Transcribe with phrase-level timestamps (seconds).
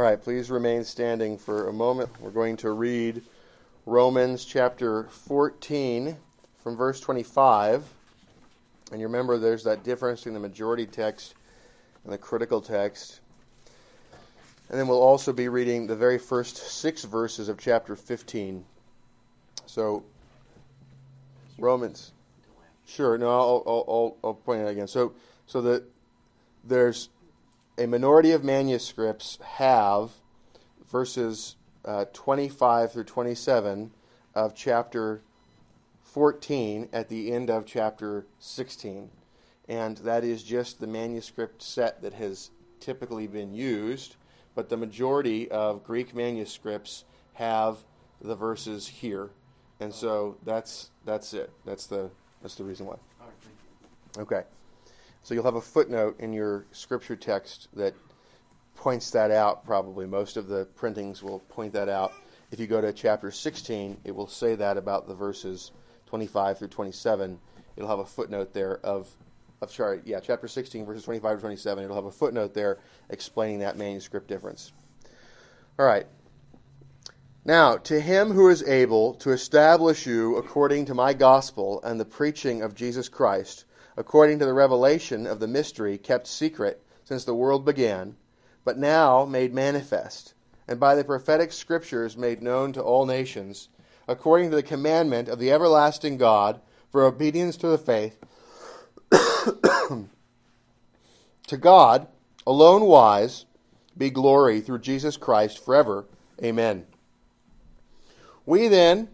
[0.00, 2.08] All right, please remain standing for a moment.
[2.22, 3.20] We're going to read
[3.84, 6.16] Romans chapter 14
[6.62, 7.84] from verse 25.
[8.92, 11.34] And you remember there's that difference between the majority text
[12.04, 13.20] and the critical text.
[14.70, 18.64] And then we'll also be reading the very first six verses of chapter 15.
[19.66, 20.02] So,
[21.58, 22.12] Romans.
[22.86, 24.88] Sure, no, I'll, I'll, I'll, I'll point it out again.
[24.88, 25.12] So,
[25.46, 25.84] so that
[26.64, 27.10] there's
[27.78, 30.10] a minority of manuscripts have
[30.90, 33.90] verses uh, 25 through 27
[34.34, 35.22] of chapter
[36.02, 39.10] 14 at the end of chapter 16.
[39.68, 42.50] And that is just the manuscript set that has
[42.80, 44.16] typically been used,
[44.54, 47.78] but the majority of Greek manuscripts have
[48.20, 49.30] the verses here.
[49.78, 51.50] And so that's that's it.
[51.64, 52.10] That's the
[52.42, 52.96] that's the reason why.
[54.18, 54.42] Okay.
[55.22, 57.94] So you'll have a footnote in your scripture text that
[58.74, 60.06] points that out probably.
[60.06, 62.12] Most of the printings will point that out.
[62.50, 65.72] If you go to chapter 16, it will say that about the verses
[66.06, 67.38] 25 through 27.
[67.76, 69.08] It'll have a footnote there of,
[69.60, 71.84] of sorry, yeah, chapter 16, verses 25 to 27.
[71.84, 72.78] It'll have a footnote there
[73.10, 74.72] explaining that manuscript difference.
[75.78, 76.06] All right.
[77.44, 82.04] Now, to him who is able to establish you according to my gospel and the
[82.04, 83.64] preaching of Jesus Christ,
[84.00, 88.16] according to the revelation of the mystery kept secret since the world began,
[88.64, 90.32] but now made manifest,
[90.66, 93.68] and by the prophetic scriptures made known to all nations,
[94.08, 98.16] according to the commandment of the everlasting God, for obedience to the faith,
[101.46, 102.06] to God,
[102.46, 103.44] alone wise,
[103.98, 106.06] be glory through Jesus Christ forever.
[106.42, 106.86] Amen.
[108.46, 109.08] We then,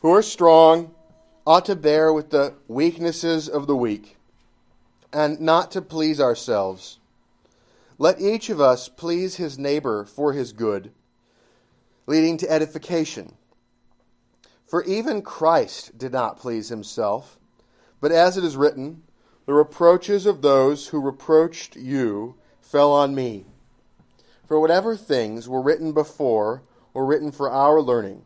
[0.00, 0.92] who are strong,
[1.46, 4.16] ought to bear with the weaknesses of the weak,
[5.12, 6.98] and not to please ourselves.
[7.98, 10.92] Let each of us please his neighbor for his good,
[12.06, 13.34] leading to edification.
[14.66, 17.38] For even Christ did not please himself,
[18.00, 19.02] but as it is written,
[19.44, 23.44] the reproaches of those who reproached you fell on me.
[24.46, 26.62] For whatever things were written before
[26.94, 28.22] were written for our learning,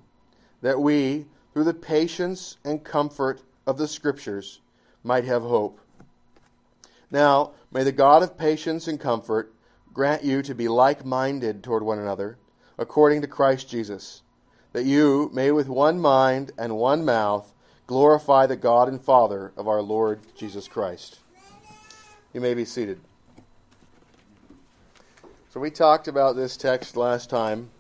[0.62, 4.60] that we, through the patience and comfort of the Scriptures,
[5.02, 5.80] might have hope.
[7.10, 9.54] Now, may the God of patience and comfort
[9.92, 12.38] grant you to be like minded toward one another,
[12.78, 14.22] according to Christ Jesus,
[14.72, 17.52] that you may with one mind and one mouth
[17.86, 21.20] glorify the God and Father of our Lord Jesus Christ.
[22.32, 23.00] You may be seated.
[25.48, 27.70] So, we talked about this text last time.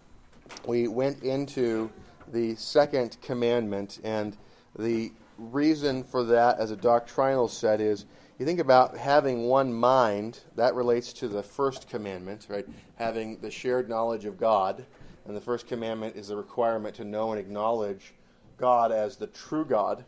[0.66, 1.90] We went into
[2.32, 4.36] the second commandment, and
[4.78, 8.06] the reason for that, as a doctrinal set, is
[8.38, 12.66] you think about having one mind, that relates to the first commandment, right?
[12.96, 14.84] Having the shared knowledge of God.
[15.26, 18.14] And the first commandment is the requirement to know and acknowledge
[18.58, 20.04] God as the true God.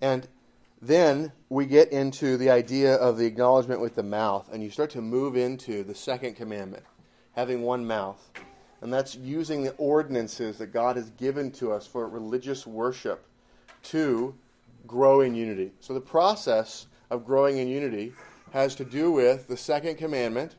[0.00, 0.28] And
[0.80, 4.90] then we get into the idea of the acknowledgement with the mouth, and you start
[4.90, 6.84] to move into the second commandment,
[7.32, 8.30] having one mouth.
[8.80, 13.26] And that's using the ordinances that God has given to us for religious worship
[13.84, 14.34] to
[14.86, 15.72] grow in unity.
[15.80, 18.12] So the process of growing in unity
[18.52, 20.56] has to do with the second commandment.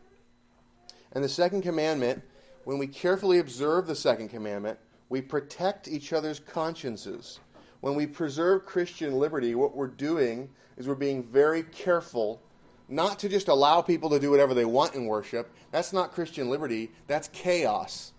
[1.13, 2.21] And the second commandment,
[2.63, 4.77] when we carefully observe the second commandment,
[5.09, 7.39] we protect each other's consciences.
[7.81, 12.41] When we preserve Christian liberty, what we're doing is we're being very careful
[12.89, 15.51] not to just allow people to do whatever they want in worship.
[15.71, 18.13] That's not Christian liberty, that's chaos.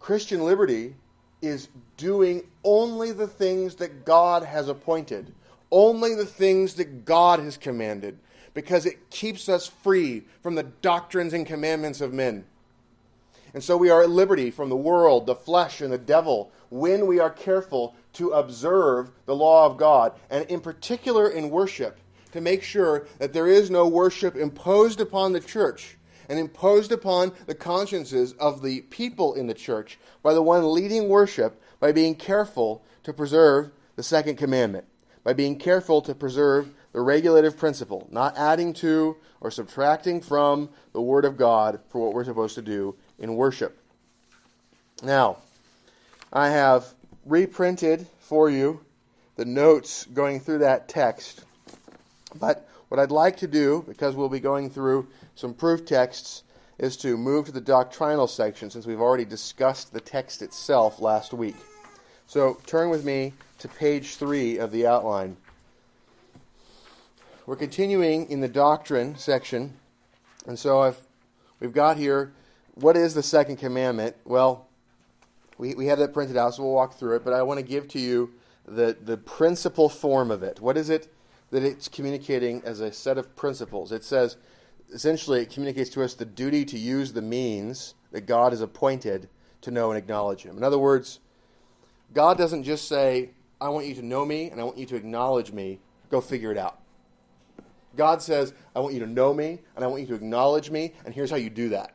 [0.00, 0.94] Christian liberty
[1.42, 5.32] is doing only the things that God has appointed,
[5.70, 8.18] only the things that God has commanded,
[8.54, 12.44] because it keeps us free from the doctrines and commandments of men.
[13.54, 17.06] And so we are at liberty from the world, the flesh, and the devil when
[17.06, 21.98] we are careful to observe the law of God, and in particular in worship,
[22.32, 25.96] to make sure that there is no worship imposed upon the church
[26.28, 31.08] and imposed upon the consciences of the people in the church by the one leading
[31.08, 34.84] worship by being careful to preserve the second commandment,
[35.24, 41.00] by being careful to preserve the regulative principle, not adding to or subtracting from the
[41.00, 43.78] Word of God for what we're supposed to do in worship.
[45.02, 45.38] Now,
[46.32, 46.92] I have
[47.24, 48.80] reprinted for you
[49.36, 51.44] the notes going through that text,
[52.38, 55.08] but what I'd like to do, because we'll be going through
[55.38, 56.42] some proof texts,
[56.78, 61.32] is to move to the doctrinal section since we've already discussed the text itself last
[61.32, 61.54] week.
[62.26, 65.36] So turn with me to page 3 of the outline.
[67.46, 69.74] We're continuing in the doctrine section,
[70.44, 70.98] and so I've
[71.60, 72.32] we've got here
[72.74, 74.16] what is the second commandment?
[74.24, 74.66] Well,
[75.56, 77.66] we, we have that printed out, so we'll walk through it, but I want to
[77.66, 78.34] give to you
[78.66, 80.60] the, the principal form of it.
[80.60, 81.12] What is it
[81.50, 83.92] that it's communicating as a set of principles?
[83.92, 84.36] It says,
[84.92, 89.28] essentially, it communicates to us the duty to use the means that God has appointed
[89.62, 90.56] to know and acknowledge Him.
[90.56, 91.20] In other words,
[92.14, 93.30] God doesn't just say,
[93.60, 95.80] I want you to know me and I want you to acknowledge me.
[96.10, 96.80] Go figure it out.
[97.96, 100.94] God says, I want you to know me and I want you to acknowledge me,
[101.04, 101.94] and here's how you do that.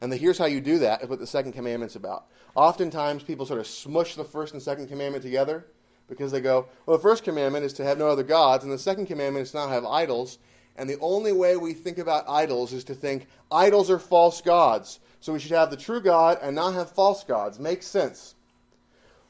[0.00, 2.26] And the here's how you do that is what the second commandment's about.
[2.54, 5.66] Oftentimes, people sort of smush the first and second commandment together
[6.08, 8.78] because they go, well, the first commandment is to have no other gods, and the
[8.78, 10.38] second commandment is to not have idols.
[10.76, 14.98] And the only way we think about idols is to think idols are false gods.
[15.20, 17.58] So we should have the true God and not have false gods.
[17.58, 18.34] Makes sense.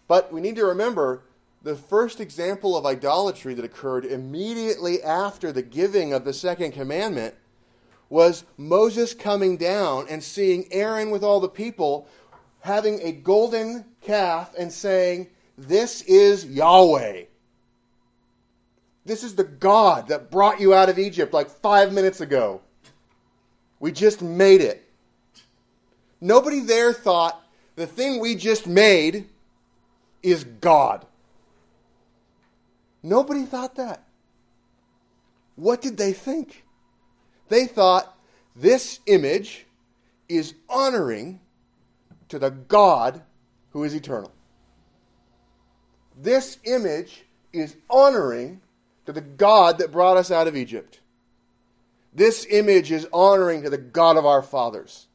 [0.09, 1.23] But we need to remember
[1.63, 7.35] the first example of idolatry that occurred immediately after the giving of the second commandment
[8.11, 12.07] was Moses coming down and seeing Aaron with all the people
[12.61, 17.25] having a golden calf and saying, This is Yahweh.
[19.05, 22.63] This is the God that brought you out of Egypt like five minutes ago.
[23.79, 24.89] We just made it.
[26.21, 27.41] Nobody there thought
[27.77, 29.29] the thing we just made
[30.23, 31.05] is God.
[33.03, 34.05] Nobody thought that.
[35.57, 36.65] What did they think?
[37.49, 38.17] They thought
[38.57, 39.67] this image
[40.29, 41.41] is honoring
[42.29, 43.23] to the God
[43.71, 44.33] who is eternal.
[46.17, 48.61] This image is honoring
[49.07, 51.01] to the God that brought us out of Egypt.
[52.13, 55.09] This image is honoring to the God of our fathers.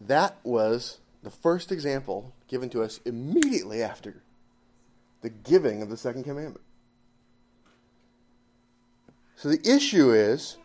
[0.00, 4.22] That was the first example given to us immediately after
[5.20, 6.64] the giving of the second commandment.
[9.36, 10.56] So the issue is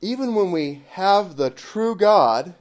[0.00, 2.54] even when we have the true God,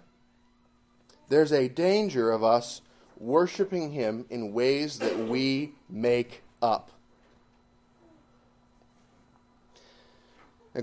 [1.29, 2.81] there's a danger of us
[3.17, 6.91] worshiping Him in ways that we make up.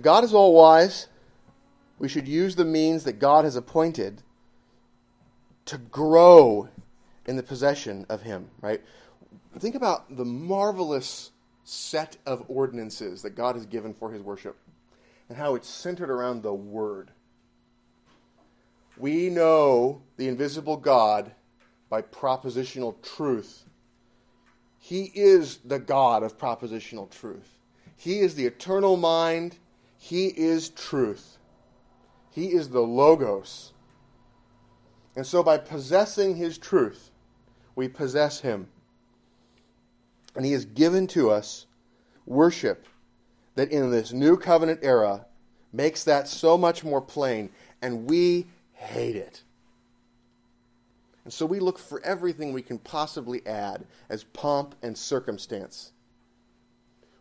[0.02, 1.08] God is all wise.
[1.98, 4.22] We should use the means that God has appointed
[5.66, 6.68] to grow
[7.26, 8.82] in the possession of Him, right?
[9.58, 11.30] Think about the marvelous
[11.64, 14.56] set of ordinances that God has given for His worship
[15.28, 17.10] and how it's centered around the Word.
[18.96, 21.32] We know the invisible God
[21.88, 23.64] by propositional truth.
[24.78, 27.58] He is the God of propositional truth.
[27.96, 29.56] He is the eternal mind.
[30.06, 31.36] He is truth.
[32.30, 33.72] He is the Logos.
[35.16, 37.10] And so, by possessing His truth,
[37.74, 38.68] we possess Him.
[40.36, 41.66] And He has given to us
[42.24, 42.86] worship
[43.56, 45.26] that in this new covenant era
[45.72, 47.50] makes that so much more plain,
[47.82, 49.42] and we hate it.
[51.24, 55.90] And so we look for everything we can possibly add as pomp and circumstance.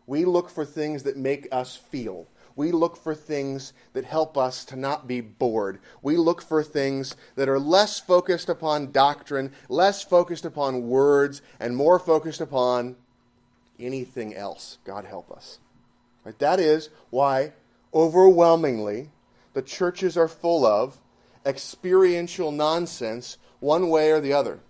[0.06, 2.28] We look for things that make us feel.
[2.56, 5.78] We look for things that help us to not be bored.
[6.02, 11.76] We look for things that are less focused upon doctrine, less focused upon words, and
[11.76, 12.96] more focused upon
[13.78, 14.78] anything else.
[14.84, 15.58] God help us.
[16.24, 16.38] Right?
[16.38, 17.52] That is why
[17.92, 19.10] overwhelmingly
[19.52, 20.96] the churches are full of
[21.44, 24.60] experiential nonsense one way or the other.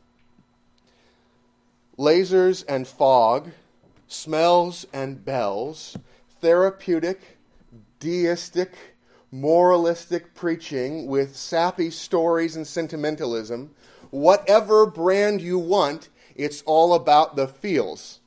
[1.97, 3.53] Lasers and fog,
[4.09, 5.97] smells and bells,
[6.41, 7.36] therapeutic,
[8.01, 8.73] deistic,
[9.31, 13.75] moralistic preaching with sappy stories and sentimentalism,
[14.11, 18.21] whatever brand you want, it's all about the feels.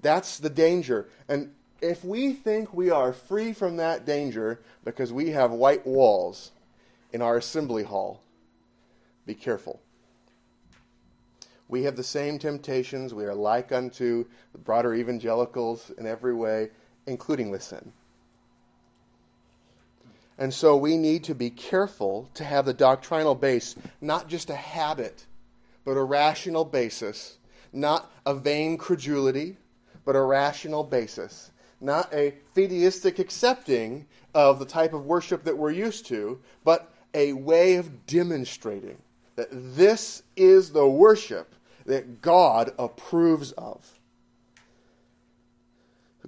[0.00, 1.08] That's the danger.
[1.28, 6.52] And if we think we are free from that danger because we have white walls
[7.12, 8.22] in our assembly hall,
[9.26, 9.80] be careful.
[11.68, 13.12] We have the same temptations.
[13.12, 16.70] We are like unto the broader evangelicals in every way,
[17.08, 17.92] including with sin.
[20.38, 24.54] And so we need to be careful to have the doctrinal base not just a
[24.54, 25.26] habit,
[25.84, 27.38] but a rational basis,
[27.72, 29.56] not a vain credulity,
[30.04, 31.50] but a rational basis
[31.80, 37.32] not a fideistic accepting of the type of worship that we're used to, but a
[37.32, 38.98] way of demonstrating
[39.36, 41.54] that this is the worship
[41.86, 43.97] that God approves of.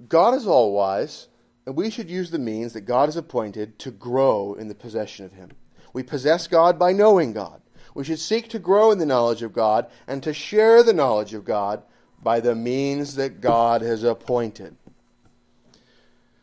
[0.07, 1.27] God is all wise,
[1.65, 5.25] and we should use the means that God has appointed to grow in the possession
[5.25, 5.51] of Him.
[5.93, 7.61] We possess God by knowing God.
[7.93, 11.33] We should seek to grow in the knowledge of God and to share the knowledge
[11.33, 11.83] of God
[12.23, 14.75] by the means that God has appointed.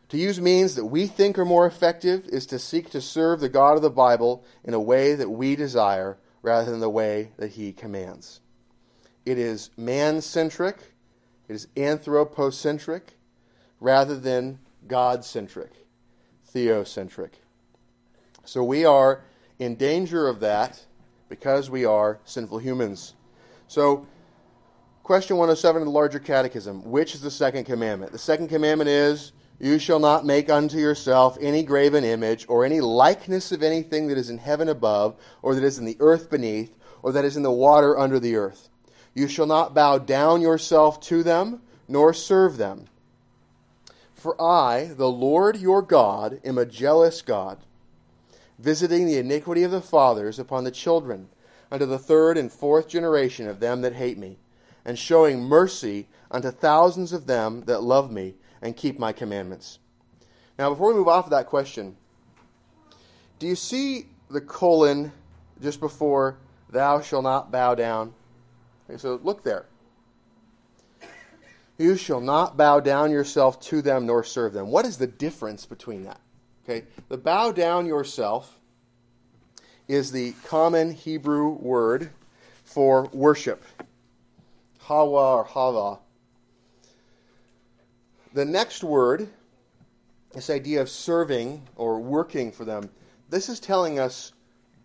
[0.09, 3.49] To use means that we think are more effective is to seek to serve the
[3.49, 7.51] God of the Bible in a way that we desire rather than the way that
[7.51, 8.41] he commands.
[9.25, 10.93] It is man centric,
[11.47, 13.18] it is anthropocentric,
[13.79, 15.71] rather than God centric,
[16.53, 17.31] theocentric.
[18.45, 19.21] So we are
[19.59, 20.83] in danger of that
[21.27, 23.13] because we are sinful humans.
[23.67, 24.07] So,
[25.03, 28.11] question 107 of the larger catechism which is the second commandment?
[28.11, 32.79] The second commandment is you shall not make unto yourself any graven image or any
[32.79, 36.73] likeness of anything that is in heaven above, or that is in the earth beneath,
[37.03, 38.69] or that is in the water under the earth.
[39.13, 42.85] You shall not bow down yourself to them, nor serve them.
[44.19, 47.59] For I, the Lord your God, am a jealous God,
[48.57, 51.29] visiting the iniquity of the fathers upon the children,
[51.71, 54.37] unto the third and fourth generation of them that hate me,
[54.83, 59.79] and showing mercy unto thousands of them that love me and keep my commandments.
[60.57, 61.95] Now, before we move off of that question,
[63.39, 65.13] do you see the colon
[65.61, 66.37] just before
[66.69, 68.13] thou shalt not bow down?
[68.89, 69.67] Okay, so look there.
[71.79, 74.67] You shall not bow down yourself to them nor serve them.
[74.67, 76.19] What is the difference between that?
[76.63, 78.59] Okay, the bow down yourself
[79.87, 82.11] is the common Hebrew word
[82.63, 83.63] for worship.
[84.81, 85.99] Hawa or hava
[88.33, 89.27] the next word,
[90.33, 92.89] this idea of serving or working for them,
[93.29, 94.33] this is telling us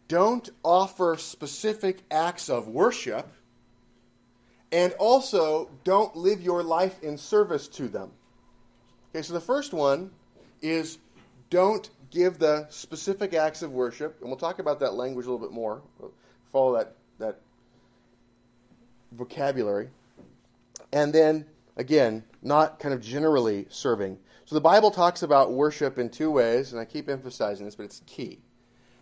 [0.08, 3.26] don't offer specific acts of worship
[4.74, 8.10] and also don't live your life in service to them.
[9.14, 10.10] Okay, so the first one
[10.60, 10.98] is
[11.48, 15.46] don't give the specific acts of worship, and we'll talk about that language a little
[15.46, 15.80] bit more.
[16.52, 17.40] Follow that that
[19.12, 19.88] vocabulary.
[20.92, 24.18] And then Again, not kind of generally serving.
[24.44, 27.84] So the Bible talks about worship in two ways, and I keep emphasizing this, but
[27.84, 28.40] it's key.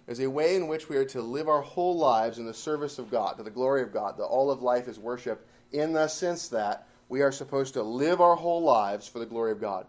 [0.07, 2.99] There's a way in which we are to live our whole lives in the service
[2.99, 4.17] of God, to the glory of God.
[4.17, 8.21] The all of life is worship, in the sense that we are supposed to live
[8.21, 9.87] our whole lives for the glory of God.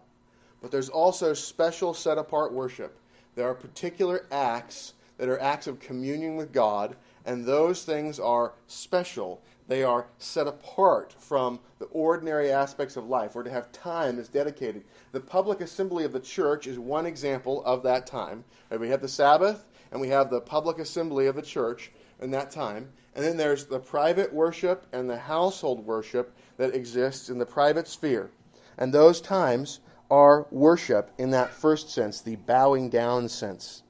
[0.60, 2.98] But there's also special set apart worship.
[3.34, 8.52] There are particular acts that are acts of communion with God, and those things are
[8.66, 13.34] special they are set apart from the ordinary aspects of life.
[13.34, 14.84] We're to have time that's dedicated.
[15.12, 18.44] The public assembly of the church is one example of that time.
[18.70, 22.50] We have the Sabbath, and we have the public assembly of the church in that
[22.50, 22.90] time.
[23.14, 27.86] And then there's the private worship and the household worship that exists in the private
[27.86, 28.30] sphere.
[28.78, 29.80] And those times
[30.10, 33.82] are worship in that first sense, the bowing down sense.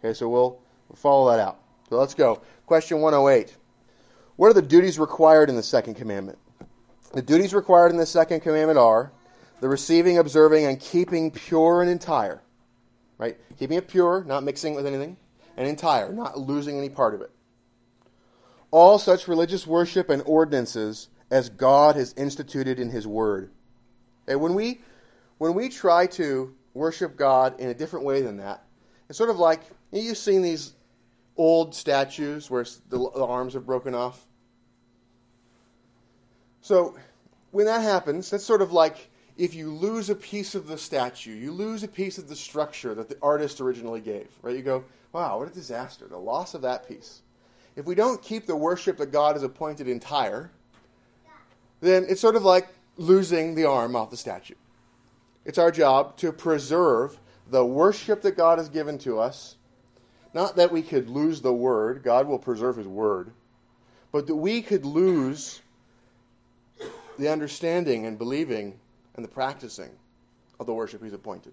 [0.00, 0.60] Okay, so we'll,
[0.94, 1.58] follow that out.
[1.88, 2.42] So let's go.
[2.66, 3.56] Question 108.
[4.36, 6.38] What are the duties required in the second commandment?
[7.14, 9.12] The duties required in the second commandment are
[9.60, 12.42] the receiving, observing, and keeping pure and entire.
[13.16, 13.38] Right?
[13.58, 15.16] Keeping it pure, not mixing with anything,
[15.56, 17.30] and entire, not losing any part of it.
[18.72, 23.50] All such religious worship and ordinances as God has instituted in His Word.
[24.26, 24.80] And when we
[25.38, 28.64] when we try to worship God in a different way than that,
[29.08, 29.60] it's sort of like
[29.92, 30.74] you've seen these
[31.36, 34.24] old statues where the, the arms are broken off.
[36.60, 36.96] So
[37.50, 41.32] when that happens, that's sort of like if you lose a piece of the statue,
[41.32, 44.54] you lose a piece of the structure that the artist originally gave, right?
[44.54, 47.22] You go, wow, what a disaster, the loss of that piece.
[47.76, 50.50] If we don't keep the worship that God has appointed entire,
[51.80, 54.54] then it's sort of like losing the arm off the statue.
[55.44, 57.18] It's our job to preserve
[57.50, 59.56] the worship that God has given to us
[60.34, 63.32] not that we could lose the word, God will preserve his word,
[64.10, 65.60] but that we could lose
[67.18, 68.78] the understanding and believing
[69.16, 69.90] and the practicing
[70.58, 71.52] of the worship he's appointed.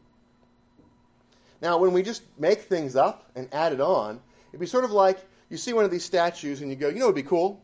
[1.62, 4.92] Now, when we just make things up and add it on, it'd be sort of
[4.92, 7.62] like you see one of these statues and you go, you know, it'd be cool.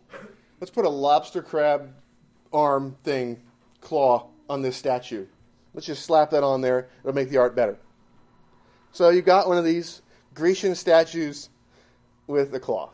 [0.60, 1.94] Let's put a lobster crab
[2.52, 3.42] arm thing,
[3.82, 5.26] claw, on this statue.
[5.74, 6.88] Let's just slap that on there.
[7.04, 7.78] It'll make the art better.
[8.92, 10.02] So you got one of these
[10.34, 11.50] Grecian statues
[12.28, 12.92] with a claw.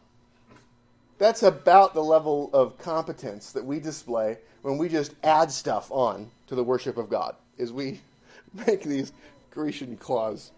[1.19, 6.29] That's about the level of competence that we display when we just add stuff on
[6.47, 8.01] to the worship of God, is we
[8.67, 9.13] make these
[9.51, 10.51] Grecian claws.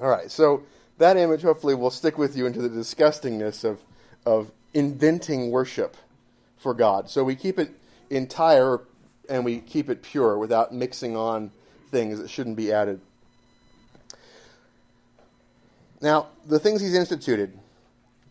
[0.00, 0.62] All right, so
[0.98, 3.80] that image hopefully will stick with you into the disgustingness of,
[4.24, 5.96] of inventing worship
[6.56, 7.10] for God.
[7.10, 7.70] So we keep it
[8.10, 8.80] entire
[9.28, 11.50] and we keep it pure without mixing on
[11.90, 13.00] things that shouldn't be added.
[16.00, 17.58] Now, the things he's instituted,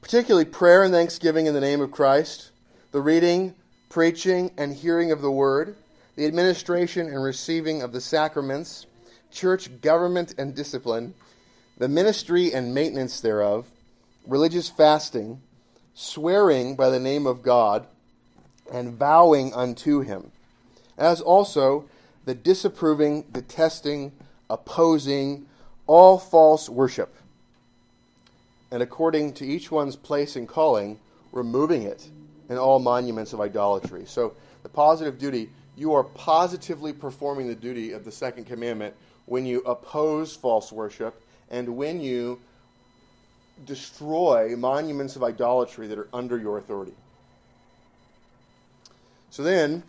[0.02, 2.52] particularly prayer and thanksgiving in the name of Christ,
[2.92, 3.56] the reading,
[3.90, 5.76] preaching, and hearing of the word,
[6.16, 8.86] the administration and receiving of the sacraments,
[9.32, 11.16] church government and discipline,
[11.78, 13.66] the ministry and maintenance thereof,
[14.28, 15.42] religious fasting,
[15.94, 17.88] swearing by the name of God,
[18.72, 20.32] and vowing unto him,
[20.98, 21.86] as also
[22.26, 24.12] the disapproving, detesting,
[24.50, 25.46] opposing
[25.88, 27.14] all false worship,
[28.72, 31.00] and according to each one's place and calling,
[31.32, 32.08] removing it
[32.50, 34.06] and all monuments of idolatry.
[34.06, 39.46] So, the positive duty, you are positively performing the duty of the second commandment when
[39.46, 41.20] you oppose false worship
[41.54, 42.40] and when you
[43.66, 46.96] destroy monuments of idolatry that are under your authority.
[49.30, 49.84] So then,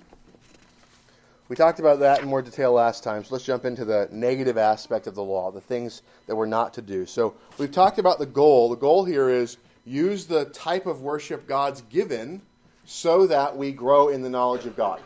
[1.48, 4.58] we talked about that in more detail last time, so let's jump into the negative
[4.58, 7.06] aspect of the law, the things that we're not to do.
[7.06, 8.68] So we've talked about the goal.
[8.68, 9.56] The goal here is
[9.86, 12.42] use the type of worship God's given
[12.84, 15.00] so that we grow in the knowledge of God.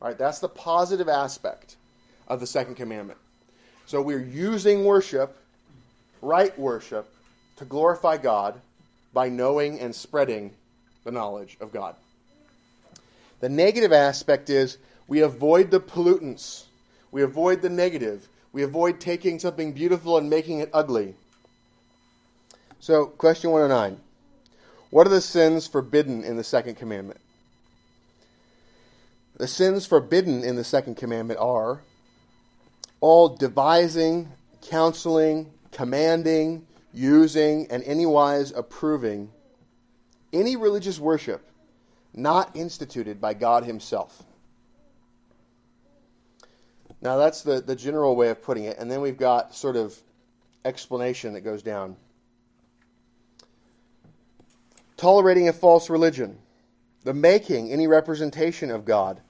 [0.00, 1.76] All right, that's the positive aspect
[2.28, 3.18] of the second commandment.
[3.86, 5.36] So we're using worship,
[6.22, 7.12] right worship,
[7.56, 8.60] to glorify God
[9.12, 10.52] by knowing and spreading
[11.04, 11.96] the knowledge of God.
[13.40, 16.64] The negative aspect is we avoid the pollutants,
[17.10, 21.14] we avoid the negative, we avoid taking something beautiful and making it ugly.
[22.80, 24.00] So, question 109
[24.90, 27.20] What are the sins forbidden in the second commandment?
[29.36, 31.80] The sins forbidden in the second commandment are
[33.00, 34.28] all devising,
[34.62, 39.30] counseling, commanding, using, and anywise approving
[40.32, 41.44] any religious worship
[42.14, 44.24] not instituted by God Himself.
[47.00, 48.78] Now, that's the, the general way of putting it.
[48.78, 49.96] And then we've got sort of
[50.64, 51.96] explanation that goes down.
[54.96, 56.38] Tolerating a false religion,
[57.04, 59.20] the making any representation of God,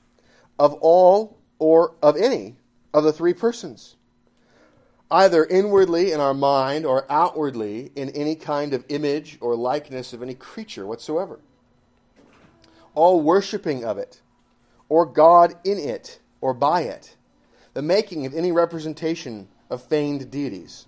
[0.58, 2.56] of all or of any
[2.94, 3.96] of the three persons,
[5.10, 10.22] either inwardly in our mind or outwardly in any kind of image or likeness of
[10.22, 11.40] any creature whatsoever.
[12.94, 14.20] All worshiping of it,
[14.88, 17.16] or God in it, or by it.
[17.74, 20.86] The making of any representation of feigned deities,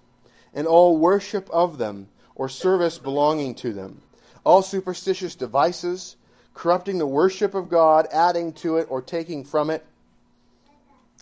[0.52, 4.02] and all worship of them or service belonging to them,
[4.44, 6.16] all superstitious devices,
[6.54, 9.84] corrupting the worship of God, adding to it or taking from it,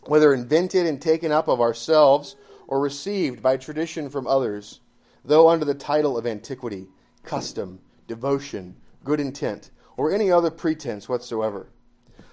[0.04, 2.37] whether invented and taken up of ourselves
[2.68, 4.81] or received by tradition from others,
[5.24, 6.87] though under the title of antiquity,
[7.24, 11.68] custom, devotion, good intent, or any other pretense whatsoever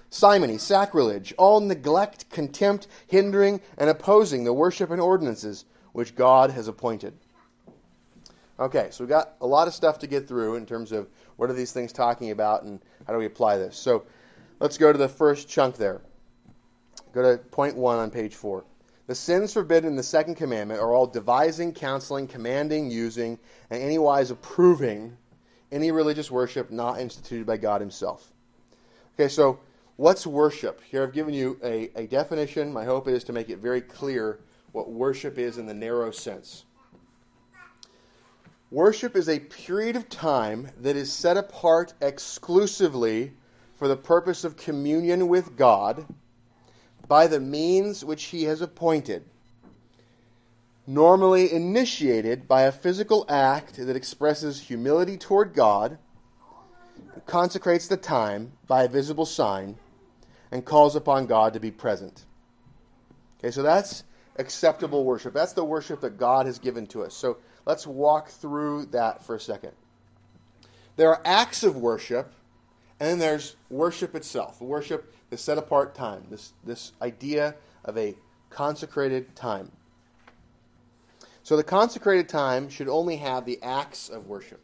[0.08, 6.68] simony, sacrilege, all neglect, contempt, hindering, and opposing the worship and ordinances which God has
[6.68, 7.14] appointed.
[8.58, 11.50] Okay, so we've got a lot of stuff to get through in terms of what
[11.50, 13.76] are these things talking about and how do we apply this.
[13.76, 14.04] So
[14.60, 16.00] let's go to the first chunk there.
[17.12, 18.64] Go to point one on page four.
[19.06, 23.38] The sins forbidden in the second commandment are all devising, counseling, commanding, using,
[23.70, 25.16] and anywise approving
[25.70, 28.32] any religious worship not instituted by God Himself.
[29.14, 29.60] Okay, so
[29.96, 30.82] What's worship?
[30.84, 32.70] Here I've given you a, a definition.
[32.70, 34.40] My hope is to make it very clear
[34.72, 36.66] what worship is in the narrow sense.
[38.70, 43.32] Worship is a period of time that is set apart exclusively
[43.76, 46.06] for the purpose of communion with God
[47.08, 49.24] by the means which He has appointed,
[50.86, 55.98] normally initiated by a physical act that expresses humility toward God,
[57.26, 59.76] consecrates the time by a visible sign,
[60.50, 62.24] and calls upon God to be present.
[63.38, 64.04] Okay, so that's
[64.36, 65.34] acceptable worship.
[65.34, 67.14] That's the worship that God has given to us.
[67.14, 69.72] So let's walk through that for a second.
[70.96, 72.32] There are acts of worship,
[72.98, 74.60] and then there's worship itself.
[74.60, 77.54] Worship, the set apart time, this, this idea
[77.84, 78.14] of a
[78.48, 79.70] consecrated time.
[81.42, 84.60] So the consecrated time should only have the acts of worship.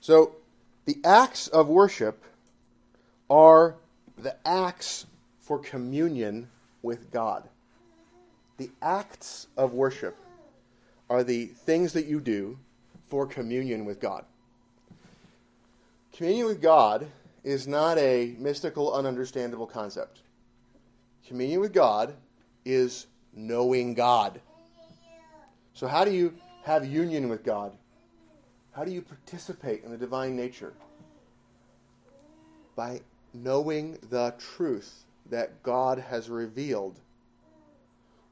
[0.00, 0.36] So
[0.84, 2.22] the acts of worship
[3.28, 3.76] are
[4.18, 5.06] the acts
[5.40, 6.48] for communion
[6.82, 7.48] with God.
[8.58, 10.16] The acts of worship
[11.10, 12.58] are the things that you do
[13.08, 14.24] for communion with God.
[16.16, 17.06] Communion with God
[17.44, 20.22] is not a mystical, ununderstandable concept.
[21.26, 22.14] Communion with God
[22.64, 24.40] is knowing God.
[25.74, 27.72] So, how do you have union with God?
[28.72, 30.72] How do you participate in the divine nature?
[32.76, 33.00] by
[33.32, 37.00] knowing the truth that God has revealed.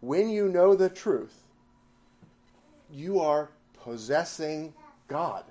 [0.00, 1.34] When you know the truth,
[2.92, 3.50] you are
[3.82, 4.74] possessing
[5.08, 5.44] God.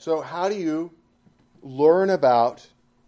[0.00, 0.90] So, how do you
[1.62, 2.66] learn about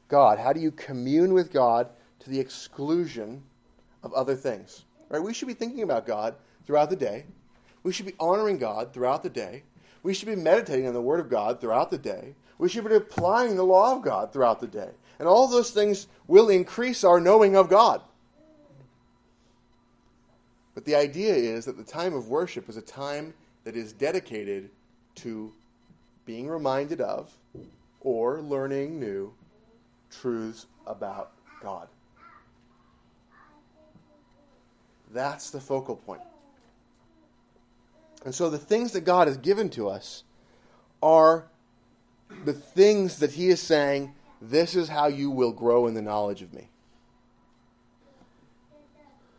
[0.08, 0.38] God?
[0.38, 1.88] How do you commune with God
[2.20, 3.42] to the exclusion
[4.02, 4.84] of other things.
[5.08, 5.22] Right?
[5.22, 6.34] We should be thinking about God
[6.66, 7.24] throughout the day.
[7.82, 9.64] We should be honoring God throughout the day.
[10.02, 12.34] We should be meditating on the Word of God throughout the day.
[12.58, 14.90] We should be applying the law of God throughout the day.
[15.18, 18.02] And all those things will increase our knowing of God.
[20.74, 24.70] But the idea is that the time of worship is a time that is dedicated
[25.16, 25.52] to
[26.24, 27.32] being reminded of
[28.00, 29.32] or learning new
[30.10, 31.32] truths about
[31.62, 31.88] God.
[35.12, 36.22] That's the focal point.
[38.24, 40.24] And so the things that God has given to us
[41.02, 41.46] are
[42.44, 46.42] the things that He is saying, this is how you will grow in the knowledge
[46.42, 46.68] of me.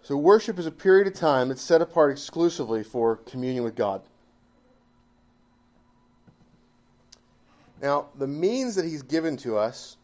[0.02, 4.02] So, worship is a period of time that's set apart exclusively for communion with God.
[7.84, 9.98] Now, the means that He's given to us,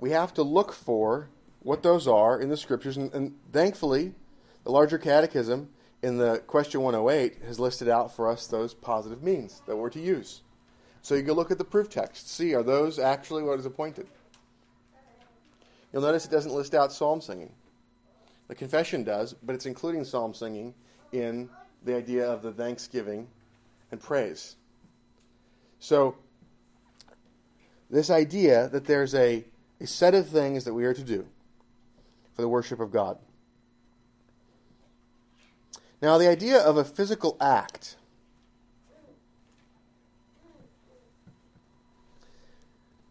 [0.00, 1.28] we have to look for
[1.60, 2.96] what those are in the Scriptures.
[2.96, 4.14] And, and thankfully,
[4.64, 5.68] the larger catechism
[6.02, 10.00] in the question 108 has listed out for us those positive means that we're to
[10.00, 10.40] use.
[11.02, 14.06] So you can look at the proof text, see are those actually what is appointed.
[15.92, 17.52] You'll notice it doesn't list out psalm singing.
[18.48, 20.72] The confession does, but it's including psalm singing
[21.12, 21.50] in
[21.84, 23.28] the idea of the thanksgiving
[23.92, 24.56] and praise.
[25.80, 26.16] So,
[27.90, 29.44] this idea that there's a,
[29.80, 31.26] a set of things that we are to do
[32.34, 33.18] for the worship of God.
[36.02, 37.96] Now, the idea of a physical act.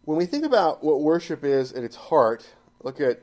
[0.04, 2.46] When we think about what worship is at its heart,
[2.82, 3.20] look at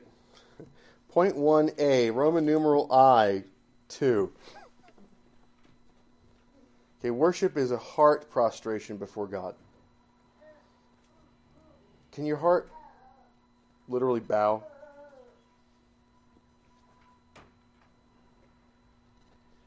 [1.08, 3.44] Point 1a, Roman numeral I,
[3.88, 4.32] 2.
[7.00, 9.54] Okay, worship is a heart prostration before God.
[12.14, 12.70] Can your heart
[13.88, 14.62] literally bow?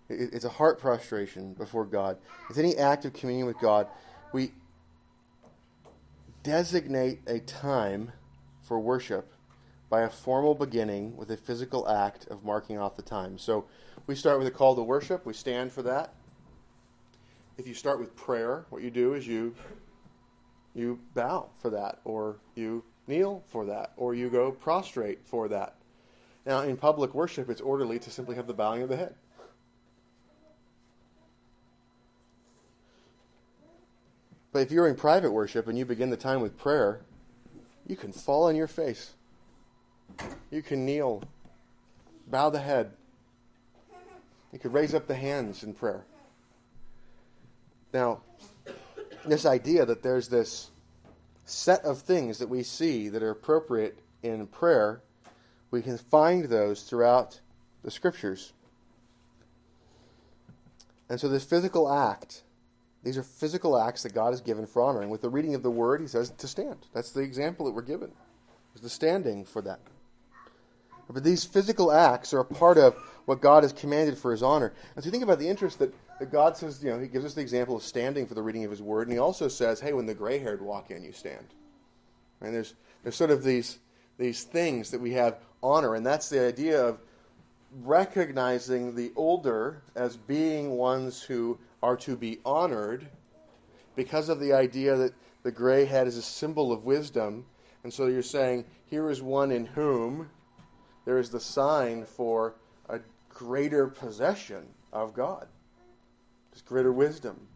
[0.09, 2.17] It's a heart prostration before God.
[2.47, 3.87] With any act of communion with God,
[4.31, 4.53] we
[6.43, 8.13] designate a time
[8.61, 9.33] for worship
[9.89, 13.37] by a formal beginning with a physical act of marking off the time.
[13.37, 13.65] So
[14.05, 16.13] we start with a call to worship, we stand for that.
[17.57, 19.53] If you start with prayer, what you do is you
[20.77, 25.75] you bow for that or you kneel for that or you go prostrate for that.
[26.45, 29.15] Now in public worship it's orderly to simply have the bowing of the head.
[34.53, 37.01] But if you're in private worship and you begin the time with prayer,
[37.85, 39.11] you can fall on your face
[40.49, 41.23] you can kneel,
[42.27, 42.91] bow the head.
[44.51, 46.05] You could raise up the hands in prayer.
[47.93, 48.21] Now,
[49.29, 50.71] this idea that there's this
[51.45, 55.01] set of things that we see that are appropriate in prayer,
[55.71, 57.39] we can find those throughout
[57.83, 58.53] the scriptures.
[61.09, 62.43] And so, this physical act,
[63.03, 65.09] these are physical acts that God has given for honoring.
[65.09, 66.77] With the reading of the word, he says to stand.
[66.93, 68.11] That's the example that we're given,
[68.75, 69.79] is the standing for that.
[71.09, 74.73] But these physical acts are a part of what God has commanded for his honor.
[74.95, 75.93] And so you think about the interest that
[76.25, 78.71] God says, you know, he gives us the example of standing for the reading of
[78.71, 81.53] his word, and he also says, hey, when the gray haired walk in, you stand.
[82.41, 83.79] And there's there's sort of these
[84.17, 86.99] these things that we have honor, and that's the idea of
[87.83, 93.07] recognizing the older as being ones who are to be honored
[93.95, 97.45] because of the idea that the gray head is a symbol of wisdom.
[97.83, 100.29] And so you're saying, here is one in whom
[101.05, 102.55] there is the sign for
[102.89, 102.99] a
[103.29, 105.47] greater possession of God,
[106.61, 107.47] greater wisdom.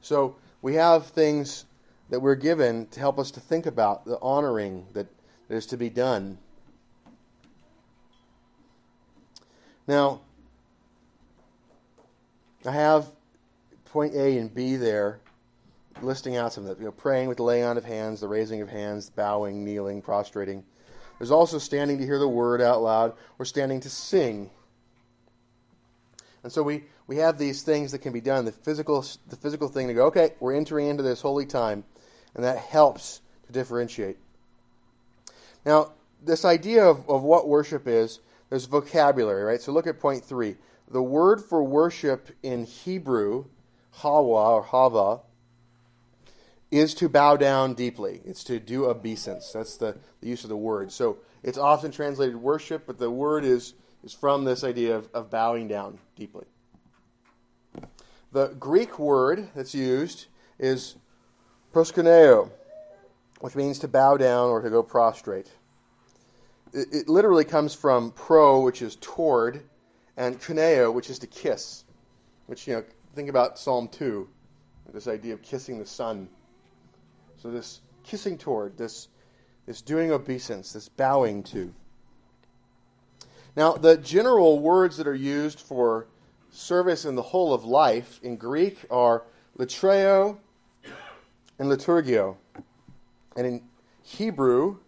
[0.00, 1.64] So we have things
[2.10, 5.06] that we're given to help us to think about the honoring that,
[5.48, 6.38] that is to be done.
[9.86, 10.20] Now,
[12.66, 13.06] I have
[13.84, 15.20] point A and B there,
[16.02, 16.78] listing out some of them.
[16.80, 20.02] You know, praying with the laying on of hands, the raising of hands, bowing, kneeling,
[20.02, 20.64] prostrating.
[21.18, 24.50] There's also standing to hear the word out loud or standing to sing.
[26.42, 28.44] And so we, we have these things that can be done.
[28.44, 31.84] The physical, the physical thing to go, okay, we're entering into this holy time,
[32.34, 34.16] and that helps to differentiate.
[35.66, 39.60] Now, this idea of, of what worship is, there's vocabulary, right?
[39.60, 40.56] So look at point three.
[40.90, 43.46] The word for worship in Hebrew,
[43.90, 45.20] hawa or hava,
[46.70, 48.20] is to bow down deeply.
[48.24, 49.52] It's to do obeisance.
[49.52, 50.90] That's the, the use of the word.
[50.90, 55.30] So it's often translated worship, but the word is, is from this idea of, of
[55.30, 56.46] bowing down deeply.
[58.34, 60.26] The Greek word that's used
[60.58, 60.96] is
[61.72, 62.50] proskuneo,
[63.38, 65.52] which means to bow down or to go prostrate.
[66.72, 69.62] it, it literally comes from pro, which is toward,
[70.16, 71.84] and kuneo, which is to kiss.
[72.46, 72.82] Which, you know,
[73.14, 74.28] think about Psalm 2,
[74.92, 76.28] this idea of kissing the son.
[77.36, 79.06] So this kissing toward, this,
[79.64, 81.72] this doing obeisance, this bowing to.
[83.54, 86.08] Now, the general words that are used for
[86.54, 89.24] service in the whole of life in Greek are
[89.58, 90.38] latreo
[91.58, 92.36] and liturgio.
[93.36, 93.62] And in
[94.02, 94.78] Hebrew,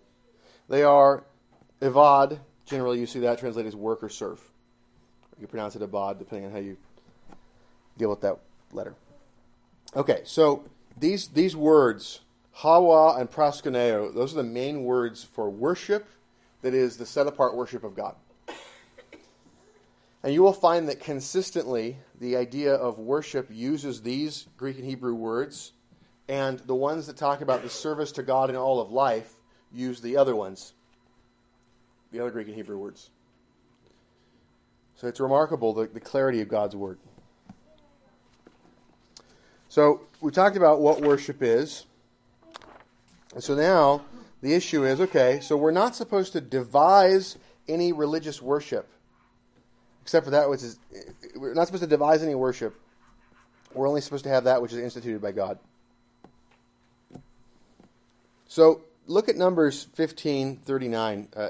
[0.69, 1.25] they are
[1.81, 2.39] evad.
[2.65, 4.41] Generally, you see that translated as work or serve.
[5.41, 6.77] You pronounce it abad, depending on how you
[7.99, 8.39] deal with that
[8.73, 8.95] letter.
[9.95, 10.65] Okay, so
[10.99, 12.21] these these words,
[12.53, 16.07] hawa and proskuneo, those are the main words for worship.
[16.63, 18.17] That is the set apart worship of God.
[20.27, 25.15] And you will find that consistently the idea of worship uses these Greek and Hebrew
[25.15, 25.71] words,
[26.27, 29.33] and the ones that talk about the service to God in all of life
[29.73, 30.73] use the other ones,
[32.11, 33.11] the other Greek and Hebrew words.
[34.97, 36.99] So it's remarkable the, the clarity of God's word.
[39.69, 41.87] So we talked about what worship is.
[43.33, 44.03] And so now
[44.43, 48.89] the issue is okay, so we're not supposed to devise any religious worship
[50.07, 50.79] except for that which is
[51.35, 52.81] we're not supposed to devise any worship.
[53.75, 55.59] We're only supposed to have that which is instituted by God.
[58.47, 61.29] So look at Numbers 15, 39.
[61.35, 61.49] Uh,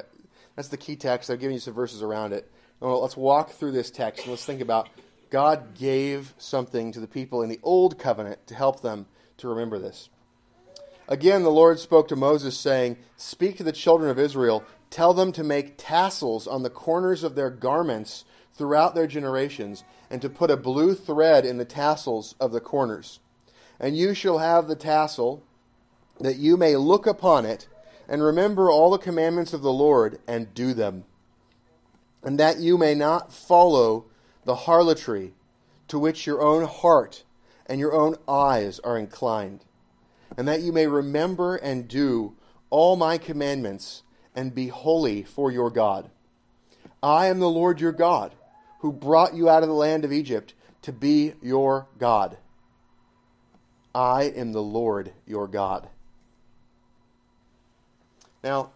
[0.54, 1.28] that's the key text.
[1.28, 2.50] I've given you some verses around it.
[2.80, 4.88] Let's walk through this text and let's think about
[5.28, 9.04] God gave something to the people in the old covenant to help them
[9.36, 10.08] to remember this.
[11.08, 15.30] Again, the Lord spoke to Moses, saying, Speak to the children of Israel, tell them
[15.32, 18.24] to make tassels on the corners of their garments
[18.56, 23.20] throughout their generations, and to put a blue thread in the tassels of the corners.
[23.78, 25.42] And you shall have the tassel,
[26.20, 27.68] that you may look upon it,
[28.08, 31.04] and remember all the commandments of the Lord, and do them.
[32.22, 34.06] And that you may not follow
[34.44, 35.34] the harlotry
[35.88, 37.24] to which your own heart
[37.66, 39.64] and your own eyes are inclined,
[40.36, 42.34] and that you may remember and do
[42.70, 44.02] all my commandments,
[44.34, 46.10] and be holy for your God.
[47.02, 48.32] I am the Lord your God
[48.80, 52.36] who brought you out of the land of Egypt to be your God.
[53.94, 55.88] I am the Lord your God.
[58.44, 58.70] Now,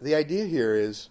[0.00, 1.08] the idea here is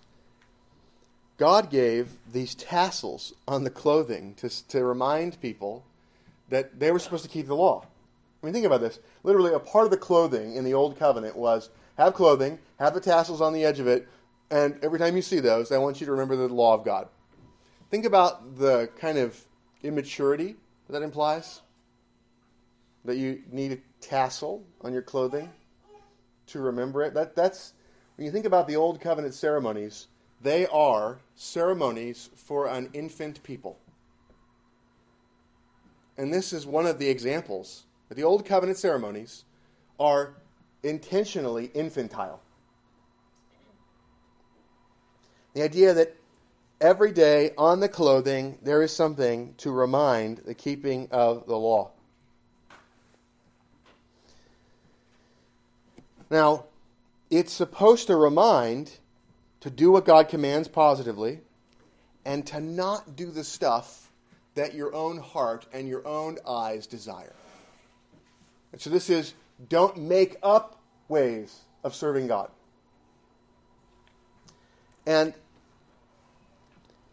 [1.37, 5.83] God gave these tassels on the clothing to, to remind people
[6.49, 7.85] that they were supposed to keep the law.
[8.41, 8.99] I mean, think about this.
[9.23, 13.01] Literally, a part of the clothing in the Old Covenant was have clothing, have the
[13.01, 14.07] tassels on the edge of it,
[14.49, 17.07] and every time you see those, I want you to remember the law of God.
[17.93, 19.39] Think about the kind of
[19.83, 20.55] immaturity
[20.89, 21.61] that implies.
[23.05, 25.51] That you need a tassel on your clothing
[26.47, 27.13] to remember it.
[27.13, 27.73] That, that's
[28.15, 30.07] when you think about the old covenant ceremonies,
[30.41, 33.77] they are ceremonies for an infant people.
[36.17, 39.45] And this is one of the examples that the old covenant ceremonies
[39.99, 40.33] are
[40.81, 42.41] intentionally infantile.
[45.53, 46.15] The idea that
[46.81, 51.91] every day on the clothing there is something to remind the keeping of the law.
[56.29, 56.65] Now,
[57.29, 58.91] it's supposed to remind
[59.61, 61.39] to do what God commands positively
[62.25, 64.11] and to not do the stuff
[64.55, 67.33] that your own heart and your own eyes desire.
[68.71, 69.33] And so this is
[69.69, 72.49] don't make up ways of serving God.
[75.05, 75.33] And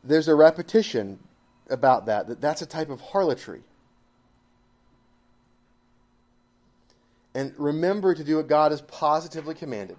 [0.02, 1.18] there's a repetition
[1.68, 3.62] about that, that that's a type of harlotry.
[7.34, 9.96] And remember to do what God has positively commanded.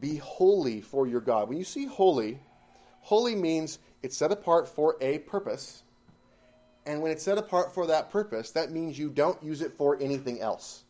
[0.00, 1.48] Be holy for your God.
[1.48, 2.38] When you see holy,
[3.00, 5.82] holy means it's set apart for a purpose.
[6.86, 10.00] And when it's set apart for that purpose, that means you don't use it for
[10.00, 10.84] anything else.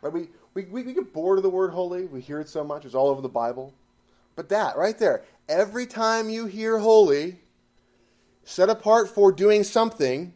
[0.00, 0.12] Right?
[0.12, 2.04] We, we, we get bored of the word holy.
[2.04, 2.84] We hear it so much.
[2.84, 3.74] It's all over the Bible.
[4.36, 7.40] But that right there, every time you hear holy,
[8.44, 10.34] set apart for doing something,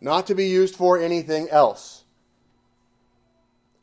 [0.00, 2.04] not to be used for anything else.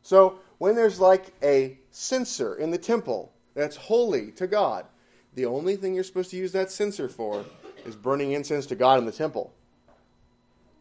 [0.03, 4.85] So when there's like a censer in the temple that's holy to God,
[5.33, 7.45] the only thing you're supposed to use that censer for
[7.85, 9.53] is burning incense to God in the temple.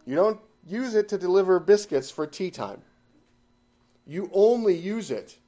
[0.05, 2.83] You don't use it to deliver biscuits for tea time.
[4.07, 5.39] You only use it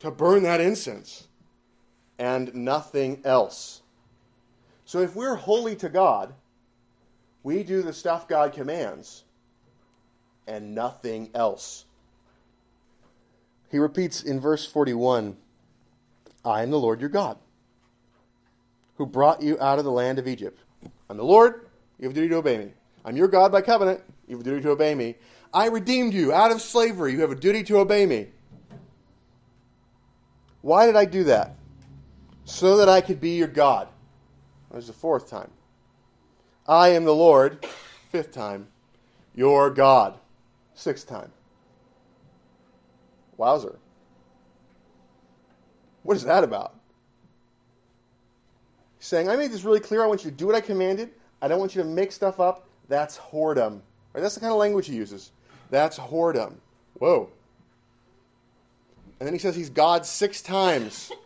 [0.00, 1.26] to burn that incense
[2.18, 3.82] and nothing else.
[4.84, 6.32] So if we're holy to God,
[7.42, 9.24] we do the stuff God commands
[10.46, 11.84] and nothing else.
[13.70, 15.36] he repeats in verse 41
[16.44, 17.36] I am the Lord your God,
[18.96, 20.60] who brought you out of the land of Egypt.
[21.10, 21.66] I'm the Lord,
[21.98, 22.70] you have a duty to obey me.
[23.04, 25.16] I'm your God by covenant, you have a duty to obey me.
[25.52, 28.28] I redeemed you out of slavery, you have a duty to obey me.
[30.62, 31.54] Why did I do that?
[32.46, 33.88] So that I could be your God.
[34.70, 35.50] There's the fourth time.
[36.66, 37.66] I am the Lord,
[38.10, 38.68] fifth time,
[39.34, 40.14] your God,
[40.74, 41.32] sixth time.
[43.36, 43.78] Wowzer.
[46.04, 46.74] What is that about?
[48.98, 50.04] He's saying, I made this really clear.
[50.04, 51.10] I want you to do what I commanded.
[51.42, 52.68] I don't want you to make stuff up.
[52.88, 53.80] That's whoredom.
[54.12, 54.20] Right?
[54.20, 55.32] That's the kind of language he uses.
[55.70, 56.54] That's whoredom.
[56.94, 57.28] Whoa.
[59.18, 61.10] And then he says he's God six times.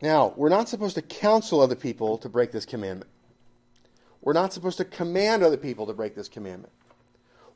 [0.00, 3.10] Now, we're not supposed to counsel other people to break this commandment.
[4.20, 6.72] We're not supposed to command other people to break this commandment.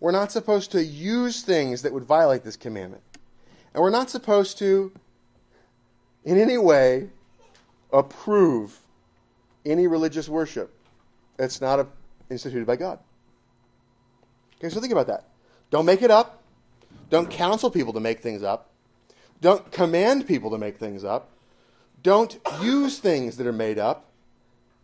[0.01, 3.03] We're not supposed to use things that would violate this commandment.
[3.75, 4.93] And we're not supposed to,
[6.25, 7.11] in any way,
[7.93, 8.81] approve
[9.65, 10.75] any religious worship
[11.37, 11.87] that's not
[12.31, 12.99] instituted by God.
[14.59, 15.29] Okay, so think about that.
[15.71, 16.43] Don't make it up.
[17.11, 18.71] Don't counsel people to make things up.
[19.41, 21.32] Don't command people to make things up.
[22.03, 24.09] Don't use things that are made up.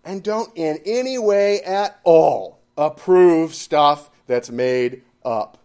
[0.04, 5.59] And don't in any way at all approve stuff that's made up.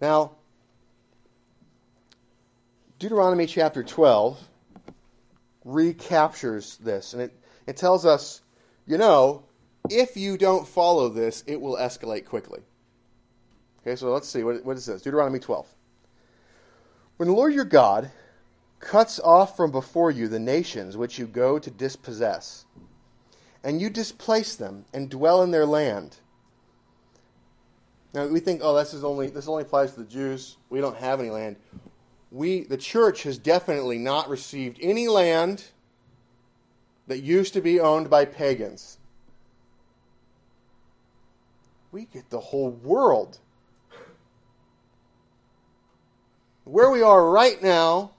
[0.00, 0.32] Now,
[2.98, 4.38] Deuteronomy chapter 12
[5.64, 8.40] recaptures this, and it, it tells us,
[8.86, 9.44] you know,
[9.90, 12.60] if you don't follow this, it will escalate quickly.
[13.82, 15.02] Okay, so let's see what, what it says.
[15.02, 15.66] Deuteronomy 12.
[17.18, 18.12] When the Lord your God
[18.78, 22.64] cuts off from before you the nations which you go to dispossess,
[23.64, 26.18] and you displace them and dwell in their land.
[28.14, 30.58] Now we think, oh, this is only this only applies to the Jews.
[30.70, 31.56] We don't have any land.
[32.30, 35.64] We the church has definitely not received any land
[37.08, 38.98] that used to be owned by pagans.
[41.90, 43.40] We get the whole world.
[46.68, 48.10] Where we are right now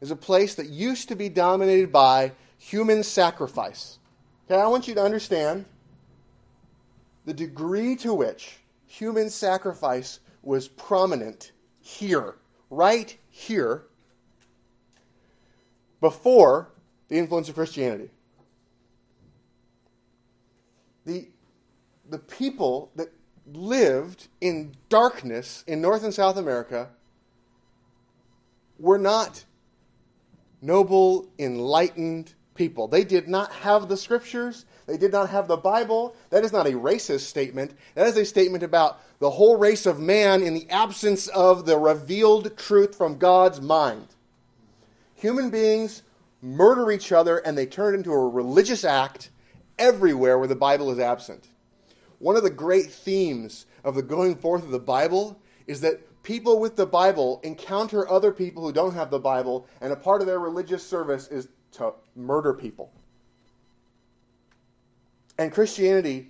[0.00, 3.98] is a place that used to be dominated by human sacrifice.
[4.46, 5.66] Okay, I want you to understand
[7.26, 12.36] the degree to which human sacrifice was prominent here,
[12.70, 13.84] right here,
[16.00, 16.70] before
[17.08, 18.08] the influence of Christianity.
[21.04, 21.28] The,
[22.08, 23.12] the people that
[23.52, 26.88] lived in darkness in North and South America
[28.78, 29.44] were not
[30.60, 32.88] noble, enlightened people.
[32.88, 34.66] They did not have the scriptures.
[34.86, 36.14] They did not have the Bible.
[36.30, 37.74] That is not a racist statement.
[37.94, 41.78] That is a statement about the whole race of man in the absence of the
[41.78, 44.08] revealed truth from God's mind.
[45.14, 46.02] Human beings
[46.42, 49.30] murder each other and they turn it into a religious act
[49.78, 51.48] everywhere where the Bible is absent.
[52.18, 56.60] One of the great themes of the going forth of the Bible is that people
[56.60, 60.26] with the Bible encounter other people who don't have the Bible, and a part of
[60.26, 62.92] their religious service is to murder people.
[65.38, 66.28] And Christianity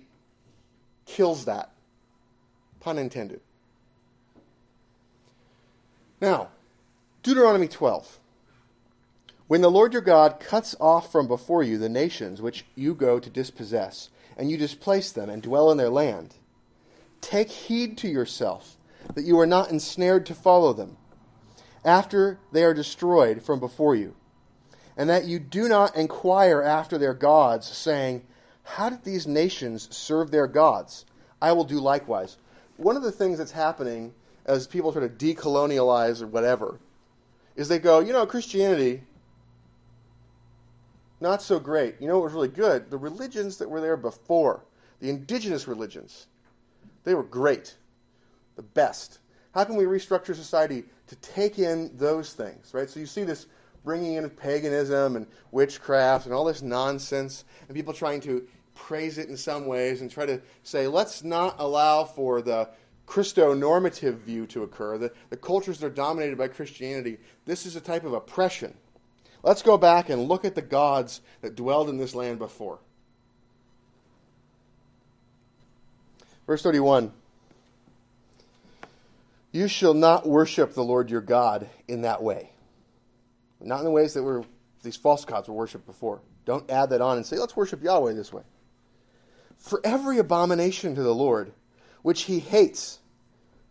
[1.05, 1.73] kills that.
[2.79, 3.41] Pun intended.
[6.21, 6.47] Now,
[7.21, 8.19] Deuteronomy 12.
[9.47, 13.19] When the Lord your God cuts off from before you the nations which you go
[13.19, 16.35] to dispossess, and you displace them and dwell in their land,
[17.19, 18.77] take heed to yourself
[19.15, 20.97] that you are not ensnared to follow them,
[21.83, 24.15] after they are destroyed from before you,
[24.97, 28.23] and that you do not inquire after their gods, saying,
[28.63, 31.05] How did these nations serve their gods?
[31.41, 32.37] I will do likewise.
[32.77, 34.13] One of the things that's happening
[34.45, 36.79] as people try to decolonialize or whatever
[37.55, 39.03] is they go, you know, Christianity,
[41.21, 41.95] not so great.
[41.99, 42.89] You know what was really good?
[42.89, 44.63] The religions that were there before,
[44.99, 46.27] the indigenous religions,
[47.03, 47.75] they were great
[48.59, 49.19] the best.
[49.53, 52.89] How can we restructure society to take in those things, right?
[52.89, 53.45] So you see this
[53.85, 58.45] bringing in of paganism and witchcraft and all this nonsense, and people trying to
[58.75, 62.67] praise it in some ways and try to say, let's not allow for the
[63.05, 67.17] Christo-normative view to occur, the, the cultures that are dominated by Christianity.
[67.45, 68.73] This is a type of oppression.
[69.41, 72.79] Let's go back and look at the gods that dwelled in this land before.
[76.45, 77.13] Verse 31
[79.51, 82.51] you shall not worship the Lord your God in that way.
[83.61, 84.45] Not in the ways that were
[84.83, 86.21] these false gods were worshipped before.
[86.45, 88.43] Don't add that on and say, let's worship Yahweh this way.
[89.57, 91.51] For every abomination to the Lord
[92.01, 92.99] which he hates,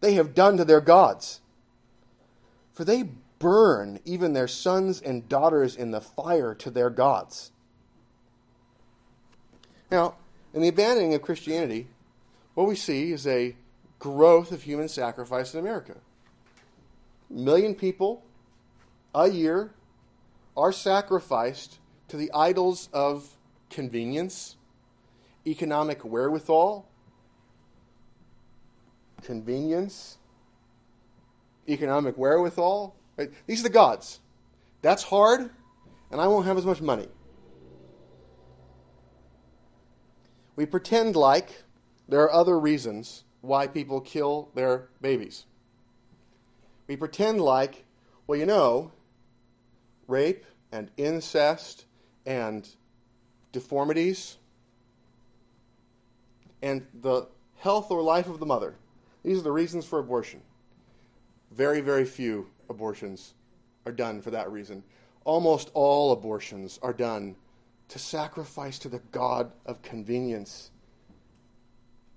[0.00, 1.40] they have done to their gods.
[2.72, 3.08] For they
[3.38, 7.50] burn even their sons and daughters in the fire to their gods.
[9.90, 10.16] Now,
[10.52, 11.88] in the abandoning of Christianity,
[12.54, 13.56] what we see is a
[13.98, 15.96] growth of human sacrifice in America.
[17.30, 18.24] A million people
[19.14, 19.72] a year
[20.56, 21.78] are sacrificed
[22.08, 23.36] to the idols of
[23.70, 24.56] convenience,
[25.46, 26.86] economic wherewithal,
[29.22, 30.18] convenience,
[31.68, 32.94] economic wherewithal.
[33.16, 33.30] Right?
[33.46, 34.20] These are the gods.
[34.80, 35.50] That's hard,
[36.10, 37.08] and I won't have as much money.
[40.56, 41.64] We pretend like
[42.08, 45.44] there are other reasons why people kill their babies.
[46.86, 47.84] We pretend like,
[48.26, 48.92] well, you know,
[50.06, 51.86] rape and incest
[52.24, 52.68] and
[53.52, 54.36] deformities
[56.62, 57.26] and the
[57.56, 58.74] health or life of the mother.
[59.24, 60.42] These are the reasons for abortion.
[61.50, 63.34] Very, very few abortions
[63.86, 64.82] are done for that reason.
[65.24, 67.36] Almost all abortions are done
[67.88, 70.70] to sacrifice to the God of convenience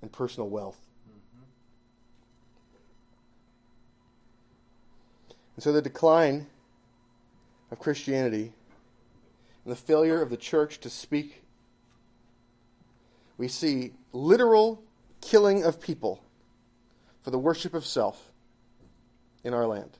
[0.01, 0.90] and personal wealth.
[5.61, 6.47] So the decline
[7.69, 8.51] of Christianity
[9.63, 11.43] and the failure of the church to speak,
[13.37, 14.83] we see literal
[15.21, 16.23] killing of people
[17.21, 18.31] for the worship of self
[19.43, 19.97] in our land.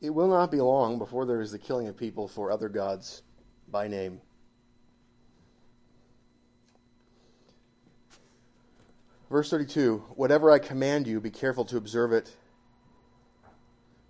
[0.00, 3.22] It will not be long before there is the killing of people for other gods
[3.70, 4.20] by name.
[9.30, 12.34] Verse 32 Whatever I command you, be careful to observe it.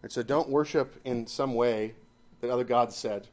[0.02, 1.94] And so don't worship in some way
[2.40, 3.26] that other gods said.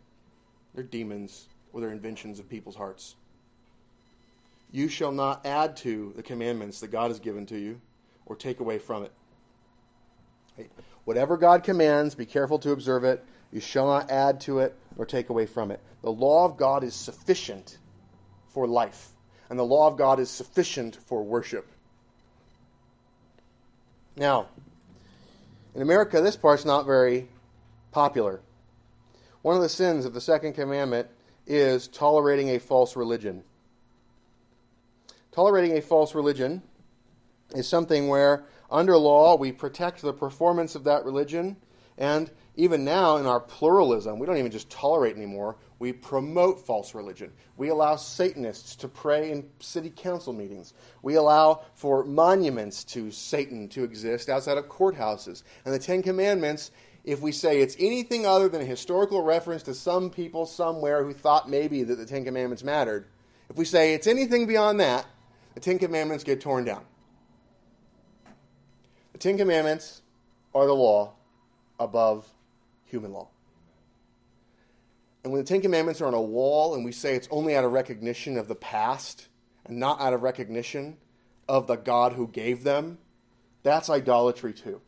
[0.73, 3.15] They're demons or they're inventions of people's hearts.
[4.71, 7.79] You shall not add to the commandments that God has given to you
[8.25, 10.69] or take away from it.
[11.05, 13.23] Whatever God commands, be careful to observe it.
[13.51, 15.79] You shall not add to it or take away from it.
[16.01, 17.77] The law of God is sufficient
[18.49, 19.09] for life,
[19.49, 21.67] and the law of God is sufficient for worship.
[24.17, 24.47] Now,
[25.75, 27.27] in America, this part's not very
[27.91, 28.39] popular.
[29.41, 31.09] One of the sins of the second commandment
[31.45, 33.43] is tolerating a false religion.
[35.31, 36.63] Tolerating a false religion
[37.53, 41.57] is something where, under law, we protect the performance of that religion.
[41.97, 46.95] And even now, in our pluralism, we don't even just tolerate anymore, we promote false
[46.95, 47.31] religion.
[47.57, 50.73] We allow Satanists to pray in city council meetings.
[51.01, 55.43] We allow for monuments to Satan to exist outside of courthouses.
[55.65, 56.71] And the Ten Commandments,
[57.03, 61.13] if we say it's anything other than a historical reference to some people somewhere who
[61.13, 63.07] thought maybe that the Ten Commandments mattered,
[63.49, 65.05] if we say it's anything beyond that,
[65.55, 66.83] the Ten Commandments get torn down.
[69.11, 70.01] The Ten Commandments
[70.53, 71.13] are the law
[71.79, 72.29] above
[72.85, 73.27] human law.
[75.25, 77.65] And when the Ten Commandments are on a wall and we say it's only out
[77.65, 79.27] of recognition of the past
[79.65, 80.97] and not out of recognition
[81.49, 82.99] of the God who gave them,
[83.63, 84.81] that's idolatry too.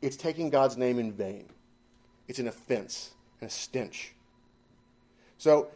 [0.00, 1.50] It's taking God's name in vain.
[2.26, 4.14] It's an offense and a stench.
[5.36, 5.68] So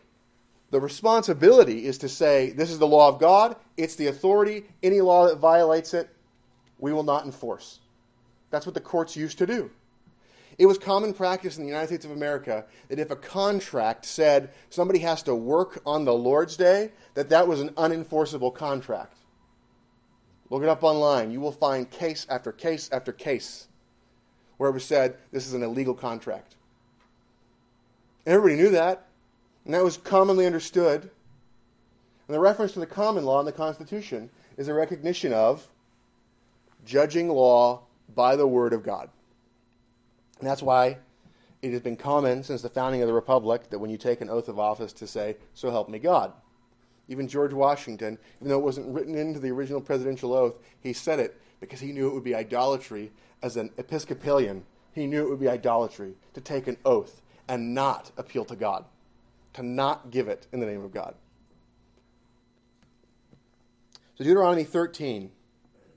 [0.70, 4.64] the responsibility is to say, this is the law of God, it's the authority.
[4.82, 6.08] Any law that violates it,
[6.78, 7.80] we will not enforce.
[8.48, 9.70] That's what the courts used to do.
[10.60, 14.50] It was common practice in the United States of America that if a contract said
[14.68, 19.16] somebody has to work on the Lord's Day, that that was an unenforceable contract.
[20.50, 21.30] Look it up online.
[21.30, 23.68] You will find case after case after case
[24.58, 26.56] where it was said this is an illegal contract.
[28.26, 29.06] Everybody knew that.
[29.64, 31.10] And that was commonly understood.
[32.28, 35.66] And the reference to the common law in the Constitution is a recognition of
[36.84, 37.80] judging law
[38.14, 39.08] by the Word of God.
[40.40, 40.98] And that's why
[41.62, 44.30] it has been common since the founding of the Republic that when you take an
[44.30, 46.32] oath of office to say, So help me God.
[47.08, 51.18] Even George Washington, even though it wasn't written into the original presidential oath, he said
[51.18, 53.12] it because he knew it would be idolatry
[53.42, 54.64] as an Episcopalian.
[54.92, 58.84] He knew it would be idolatry to take an oath and not appeal to God
[59.54, 61.14] to not give it in the name of God.
[64.16, 65.30] So, Deuteronomy 13,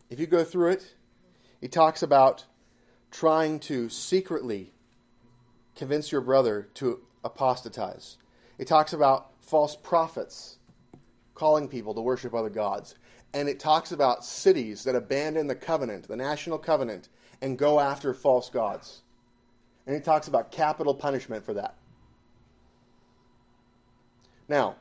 [0.10, 0.96] if you go through it,
[1.62, 2.46] he talks about
[3.14, 4.74] trying to secretly
[5.76, 8.18] convince your brother to apostatize.
[8.58, 10.58] It talks about false prophets
[11.36, 12.96] calling people to worship other gods.
[13.36, 17.10] And it talks about cities that abandon the covenant, the national covenant,
[17.42, 19.04] and go after false gods.
[19.86, 21.76] And it talks about capital punishment for that.
[24.50, 24.76] Now,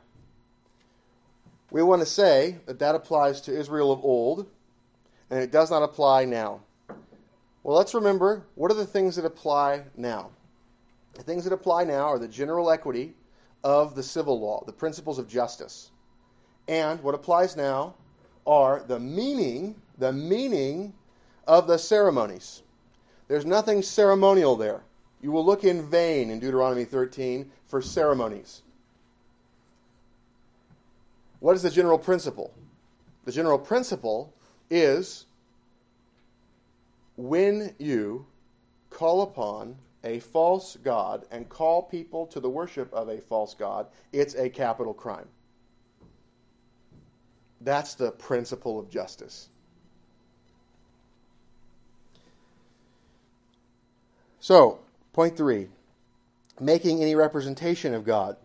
[1.70, 4.47] we want to say that that applies to Israel of old,
[5.30, 6.61] and it does not apply now.
[7.62, 10.30] Well, let's remember what are the things that apply now?
[11.14, 13.14] The things that apply now are the general equity
[13.62, 15.90] of the civil law, the principles of justice.
[16.66, 17.94] And what applies now
[18.46, 20.92] are the meaning, the meaning
[21.46, 22.62] of the ceremonies.
[23.28, 24.82] There's nothing ceremonial there.
[25.20, 28.62] You will look in vain in Deuteronomy 13 for ceremonies.
[31.38, 32.52] What is the general principle?
[33.24, 34.32] The general principle
[34.70, 35.26] is
[37.16, 38.26] when you
[38.90, 43.86] call upon a false God and call people to the worship of a false God,
[44.12, 45.28] it's a capital crime.
[47.60, 49.48] That's the principle of justice.
[54.40, 54.80] So,
[55.12, 55.68] point three
[56.60, 58.36] making any representation of God,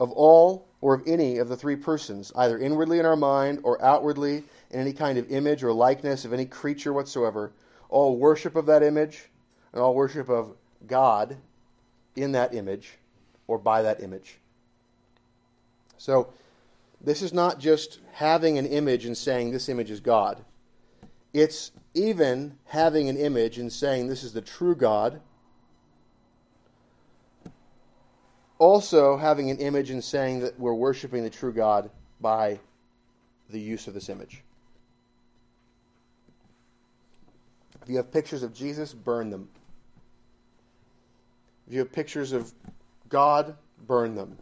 [0.00, 3.82] of all or of any of the three persons, either inwardly in our mind or
[3.84, 7.52] outwardly in any kind of image or likeness of any creature whatsoever,
[7.88, 9.28] all worship of that image
[9.72, 10.56] and all worship of
[10.86, 11.36] God
[12.16, 12.98] in that image
[13.46, 14.38] or by that image.
[15.98, 16.32] So,
[17.00, 20.44] this is not just having an image and saying this image is God.
[21.32, 25.20] It's even having an image and saying this is the true God.
[28.58, 32.60] Also, having an image and saying that we're worshiping the true God by
[33.50, 34.44] the use of this image.
[37.82, 39.48] If you have pictures of Jesus, burn them.
[41.66, 42.52] If you have pictures of
[43.08, 43.56] God,
[43.86, 44.36] burn them.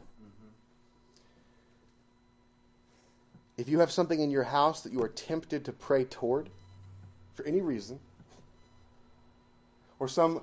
[3.56, 6.48] If you have something in your house that you are tempted to pray toward
[7.34, 7.98] for any reason,
[9.98, 10.42] or some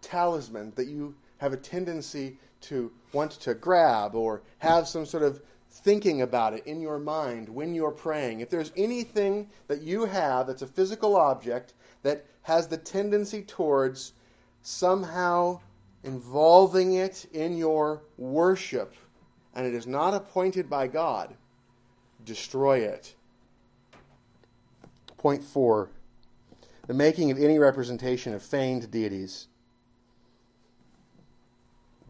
[0.00, 5.42] talisman that you have a tendency to want to grab or have some sort of
[5.70, 10.46] thinking about it in your mind when you're praying, if there's anything that you have
[10.46, 11.74] that's a physical object
[12.04, 14.12] that has the tendency towards
[14.62, 15.58] somehow
[16.04, 18.94] involving it in your worship
[19.54, 21.34] and it is not appointed by God,
[22.24, 23.14] destroy it.
[25.16, 25.90] Point four
[26.86, 29.48] the making of any representation of feigned deities.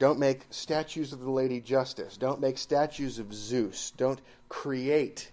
[0.01, 2.16] Don't make statues of the Lady Justice.
[2.16, 3.92] Don't make statues of Zeus.
[3.97, 5.30] Don't create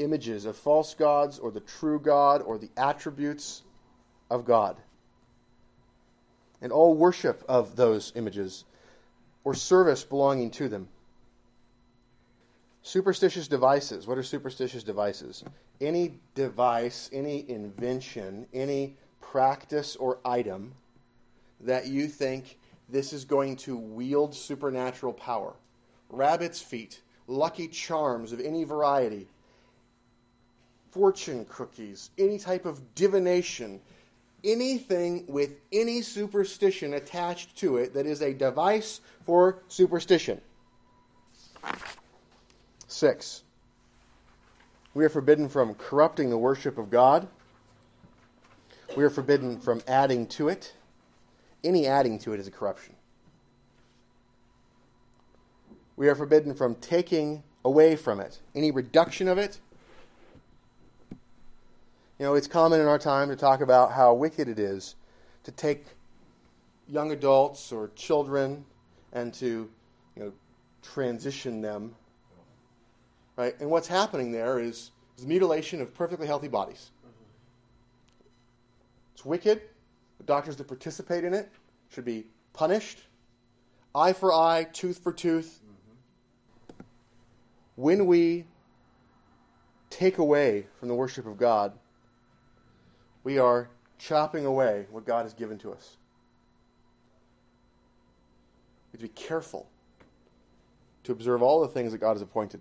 [0.00, 3.62] images of false gods or the true God or the attributes
[4.30, 4.76] of God.
[6.62, 8.64] And all worship of those images
[9.44, 10.88] or service belonging to them.
[12.82, 14.06] Superstitious devices.
[14.06, 15.44] What are superstitious devices?
[15.80, 20.74] Any device, any invention, any practice or item
[21.60, 25.54] that you think this is going to wield supernatural power.
[26.08, 29.28] Rabbit's feet, lucky charms of any variety,
[30.90, 33.80] fortune cookies, any type of divination,
[34.44, 40.40] anything with any superstition attached to it that is a device for superstition.
[42.88, 43.42] Six,
[44.94, 47.28] we are forbidden from corrupting the worship of God.
[48.96, 50.74] We are forbidden from adding to it.
[51.62, 52.96] Any adding to it is a corruption.
[55.96, 58.40] We are forbidden from taking away from it.
[58.54, 59.60] Any reduction of it.
[62.20, 64.94] You know, it's common in our time to talk about how wicked it is
[65.42, 65.86] to take
[66.86, 68.64] young adults or children
[69.12, 69.68] and to,
[70.14, 70.32] you know,
[70.82, 71.96] transition them
[73.40, 73.58] Right?
[73.58, 76.90] And what's happening there is, is mutilation of perfectly healthy bodies.
[79.14, 79.62] It's wicked.
[80.18, 81.50] The doctors that participate in it
[81.88, 82.98] should be punished.
[83.94, 85.58] Eye for eye, tooth for tooth.
[87.76, 88.44] When we
[89.88, 91.72] take away from the worship of God,
[93.24, 93.68] we are
[93.98, 95.96] chopping away what God has given to us.
[98.92, 99.68] We have to be careful
[101.04, 102.60] to observe all the things that God has appointed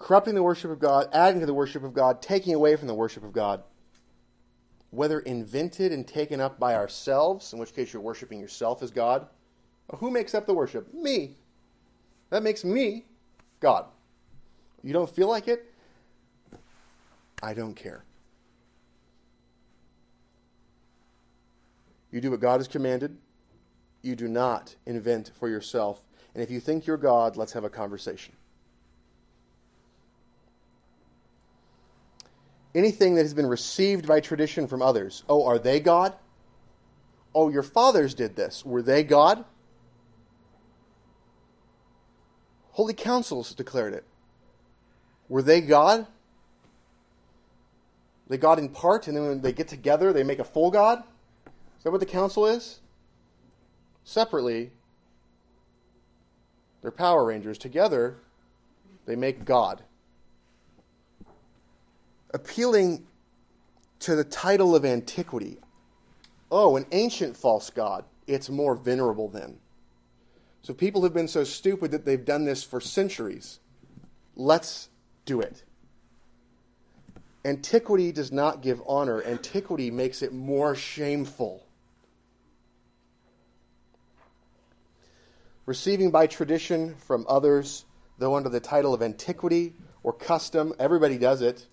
[0.00, 2.94] corrupting the worship of God, adding to the worship of God, taking away from the
[2.94, 3.62] worship of God,
[4.90, 9.28] whether invented and taken up by ourselves, in which case you're worshiping yourself as God.
[9.98, 10.92] Who makes up the worship?
[10.92, 11.36] Me.
[12.30, 13.04] That makes me
[13.60, 13.84] God.
[14.82, 15.69] You don't feel like it?
[17.42, 18.04] I don't care.
[22.10, 23.16] You do what God has commanded.
[24.02, 26.02] You do not invent for yourself.
[26.34, 28.34] And if you think you're God, let's have a conversation.
[32.74, 35.24] anything that has been received by tradition from others.
[35.28, 36.14] Oh, are they God?
[37.34, 38.64] Oh, your fathers did this.
[38.64, 39.44] Were they God?
[42.72, 44.04] Holy councils declared it.
[45.28, 46.06] Were they God?
[48.30, 51.02] They God in part, and then when they get together, they make a full God?
[51.46, 52.78] Is that what the council is?
[54.04, 54.70] Separately,
[56.80, 57.58] they're Power Rangers.
[57.58, 58.18] Together,
[59.04, 59.82] they make God.
[62.32, 63.04] Appealing
[63.98, 65.58] to the title of antiquity.
[66.52, 68.04] Oh, an ancient false God.
[68.28, 69.58] It's more venerable then.
[70.62, 73.58] So people have been so stupid that they've done this for centuries.
[74.36, 74.88] Let's
[75.24, 75.64] do it.
[77.44, 81.64] Antiquity does not give honor, antiquity makes it more shameful.
[85.64, 87.84] Receiving by tradition from others,
[88.18, 91.66] though under the title of antiquity or custom, everybody does it,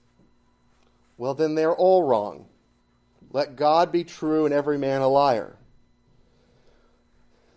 [1.18, 2.46] well, then they're all wrong.
[3.32, 5.58] Let God be true and every man a liar.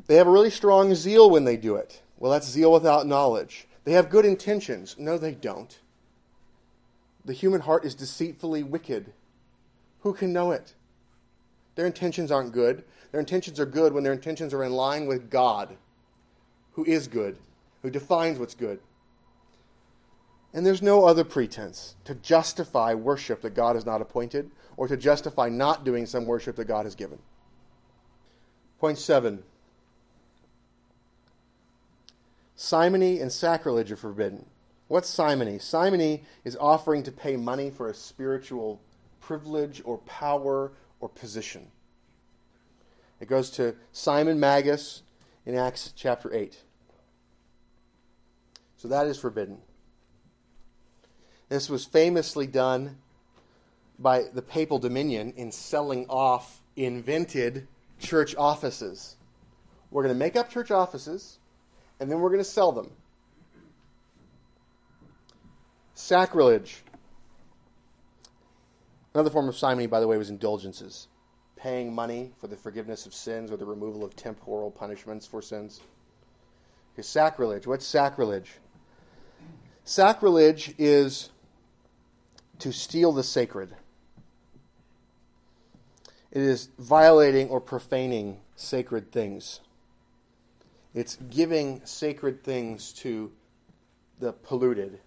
[0.06, 2.02] They have a really strong zeal when they do it.
[2.18, 3.68] Well, that's zeal without knowledge.
[3.84, 4.96] They have good intentions.
[4.98, 5.78] No, they don't.
[7.24, 9.12] The human heart is deceitfully wicked.
[10.00, 10.74] Who can know it?
[11.74, 12.84] Their intentions aren't good.
[13.12, 15.76] Their intentions are good when their intentions are in line with God,
[16.72, 17.36] who is good,
[17.82, 18.80] who defines what's good.
[20.52, 24.96] And there's no other pretense to justify worship that God has not appointed or to
[24.96, 27.18] justify not doing some worship that God has given.
[28.78, 29.42] Point seven
[32.56, 34.44] simony and sacrilege are forbidden.
[34.90, 35.60] What's simony?
[35.60, 38.80] Simony is offering to pay money for a spiritual
[39.20, 41.68] privilege or power or position.
[43.20, 45.02] It goes to Simon Magus
[45.46, 46.60] in Acts chapter 8.
[48.78, 49.58] So that is forbidden.
[51.48, 52.96] This was famously done
[53.96, 57.68] by the papal dominion in selling off invented
[58.00, 59.14] church offices.
[59.92, 61.38] We're going to make up church offices,
[62.00, 62.90] and then we're going to sell them.
[66.00, 66.82] Sacrilege.
[69.14, 71.08] Another form of simony, by the way, was indulgences,
[71.56, 75.82] paying money for the forgiveness of sins or the removal of temporal punishments for sins.
[76.94, 77.66] Okay, sacrilege.
[77.66, 78.52] What's sacrilege?
[79.84, 81.28] Sacrilege is
[82.60, 83.76] to steal the sacred.
[86.32, 89.60] It is violating or profaning sacred things.
[90.94, 93.30] It's giving sacred things to
[94.18, 95.00] the polluted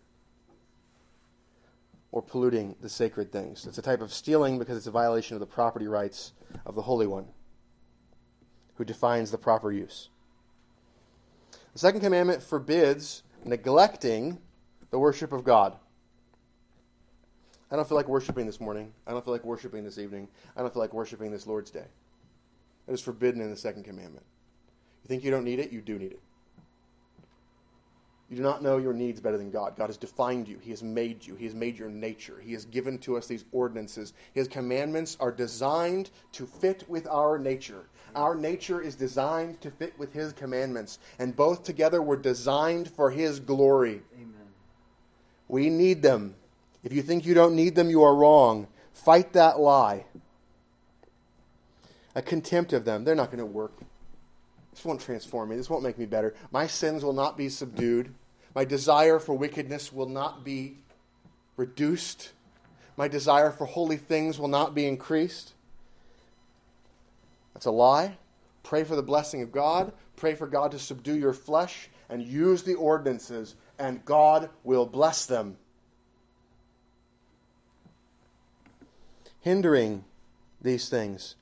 [2.13, 3.65] or polluting the sacred things.
[3.65, 6.33] It's a type of stealing because it's a violation of the property rights
[6.63, 7.25] of the Holy One
[8.75, 10.09] who defines the proper use.
[11.73, 14.37] The second commandment forbids neglecting
[14.91, 15.75] the worship of God.
[17.71, 18.93] I don't feel like worshiping this morning.
[19.07, 20.27] I don't feel like worshiping this evening.
[20.55, 21.85] I don't feel like worshiping this Lord's Day.
[22.87, 24.25] It is forbidden in the second commandment.
[25.03, 25.71] You think you don't need it?
[25.71, 26.21] You do need it.
[28.33, 29.75] You do not know your needs better than God.
[29.77, 30.57] God has defined you.
[30.57, 31.35] He has made you.
[31.35, 32.41] He has made your nature.
[32.43, 34.13] He has given to us these ordinances.
[34.33, 37.85] His commandments are designed to fit with our nature.
[38.15, 43.11] Our nature is designed to fit with His commandments, and both together were designed for
[43.11, 44.01] His glory.
[44.15, 44.47] Amen.
[45.47, 46.33] We need them.
[46.83, 48.65] If you think you don't need them, you are wrong.
[48.93, 50.05] Fight that lie.
[52.15, 53.03] A contempt of them.
[53.03, 53.73] They're not going to work.
[54.71, 55.55] This won't transform me.
[55.55, 56.33] This won't make me better.
[56.51, 58.11] My sins will not be subdued.
[58.55, 60.77] My desire for wickedness will not be
[61.57, 62.31] reduced.
[62.97, 65.53] My desire for holy things will not be increased.
[67.53, 68.17] That's a lie.
[68.61, 69.91] Pray for the blessing of God.
[70.15, 75.25] Pray for God to subdue your flesh and use the ordinances, and God will bless
[75.25, 75.57] them.
[79.43, 80.05] hindering
[80.61, 81.35] these things.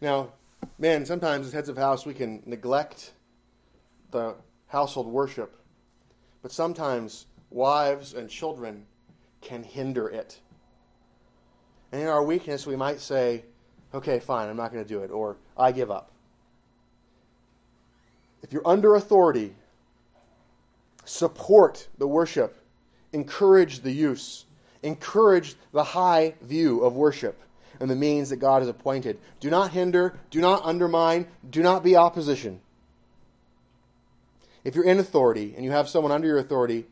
[0.00, 0.30] Now,
[0.78, 3.12] man, sometimes as heads of house we can neglect
[4.10, 4.34] the
[4.66, 5.56] household worship,
[6.42, 8.86] but sometimes wives and children
[9.40, 10.38] can hinder it.
[11.92, 13.44] And in our weakness, we might say,
[13.92, 16.12] okay, fine, I'm not going to do it, or I give up.
[18.42, 19.54] If you're under authority,
[21.04, 22.56] support the worship,
[23.12, 24.44] encourage the use
[24.82, 27.40] encourage the high view of worship
[27.80, 29.18] and the means that God has appointed.
[29.40, 32.60] Do not hinder, do not undermine, do not be opposition.
[34.64, 36.86] If you're in authority and you have someone under your authority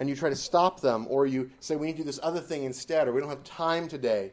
[0.00, 2.40] and you try to stop them, or you say, we need to do this other
[2.40, 4.32] thing instead, or we don't have time today,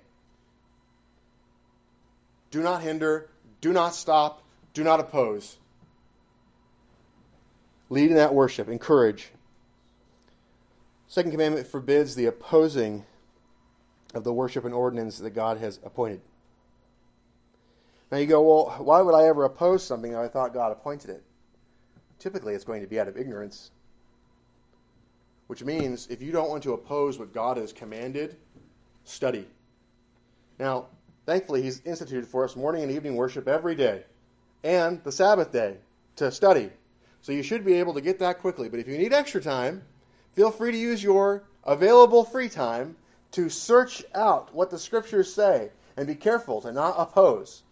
[2.49, 3.29] do not hinder,
[3.61, 4.41] do not stop,
[4.73, 5.57] do not oppose.
[7.89, 9.29] Lead in that worship, encourage.
[11.07, 13.05] Second commandment forbids the opposing
[14.13, 16.21] of the worship and ordinance that God has appointed.
[18.11, 21.11] Now you go, well, why would I ever oppose something that I thought God appointed
[21.11, 21.23] it?
[22.21, 23.71] Typically it's going to be out of ignorance.
[25.47, 28.37] Which means if you don't want to oppose what God has commanded,
[29.03, 29.45] study.
[30.59, 30.85] Now,
[31.25, 34.03] thankfully, He's instituted for us morning and evening worship every day
[34.63, 35.77] and the Sabbath day
[36.17, 36.69] to study.
[37.21, 38.69] So you should be able to get that quickly.
[38.69, 39.83] But if you need extra time,
[40.33, 42.95] feel free to use your available free time
[43.31, 47.63] to search out what the scriptures say and be careful to not oppose.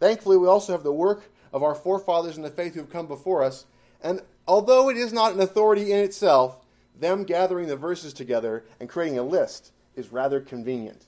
[0.00, 3.06] Thankfully, we also have the work of our forefathers in the faith who have come
[3.06, 3.64] before us.
[4.02, 6.64] And although it is not an authority in itself,
[6.98, 11.06] them gathering the verses together and creating a list is rather convenient.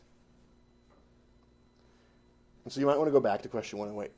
[2.65, 4.13] And so you might want to go back to question 108.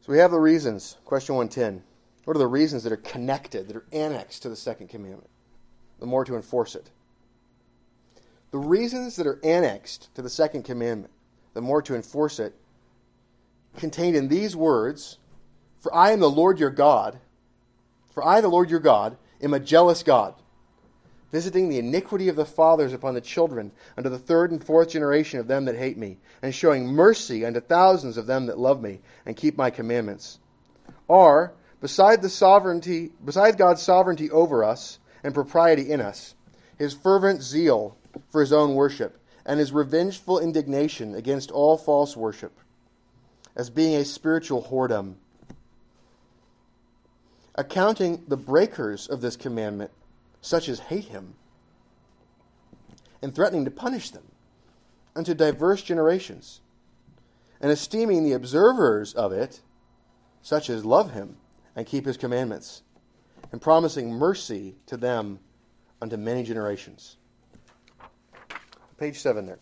[0.00, 0.96] So we have the reasons.
[1.04, 1.82] Question 110.
[2.24, 5.30] What are the reasons that are connected, that are annexed to the second commandment?
[5.98, 6.90] The more to enforce it.
[8.50, 11.12] The reasons that are annexed to the second commandment,
[11.54, 12.54] the more to enforce it,
[13.76, 15.18] contained in these words
[15.80, 17.18] For I am the Lord your God.
[18.12, 20.34] For I, the Lord your God, am a jealous God,
[21.30, 25.38] visiting the iniquity of the fathers upon the children unto the third and fourth generation
[25.38, 29.00] of them that hate me, and showing mercy unto thousands of them that love me
[29.24, 30.40] and keep my commandments.
[31.08, 36.34] Are, beside the sovereignty, beside God's sovereignty over us and propriety in us,
[36.76, 37.96] his fervent zeal
[38.30, 42.52] for his own worship, and his revengeful indignation against all false worship
[43.54, 45.14] as being a spiritual whoredom.
[47.58, 49.90] Accounting the breakers of this commandment,
[50.40, 51.34] such as hate him,
[53.20, 54.22] and threatening to punish them
[55.16, 56.60] unto diverse generations,
[57.60, 59.60] and esteeming the observers of it,
[60.40, 61.36] such as love him
[61.74, 62.82] and keep his commandments,
[63.50, 65.40] and promising mercy to them
[66.00, 67.16] unto many generations.
[68.98, 69.58] Page 7 there.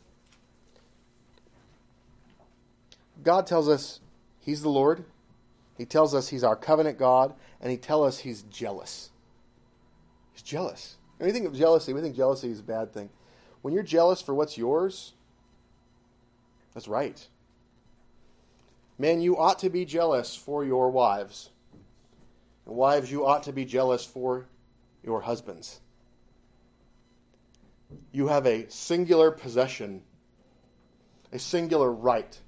[3.23, 4.01] God tells us
[4.39, 5.05] He's the Lord.
[5.77, 9.11] He tells us He's our covenant God, and He tells us He's jealous.
[10.33, 10.97] He's jealous.
[11.19, 13.09] We think of jealousy, we think jealousy is a bad thing.
[13.63, 15.15] When you're jealous for what's yours,
[16.75, 17.27] that's right.
[18.99, 21.51] Men, you ought to be jealous for your wives.
[22.67, 24.47] And wives, you ought to be jealous for
[25.03, 25.81] your husbands.
[28.13, 30.03] You have a singular possession,
[31.33, 32.39] a singular right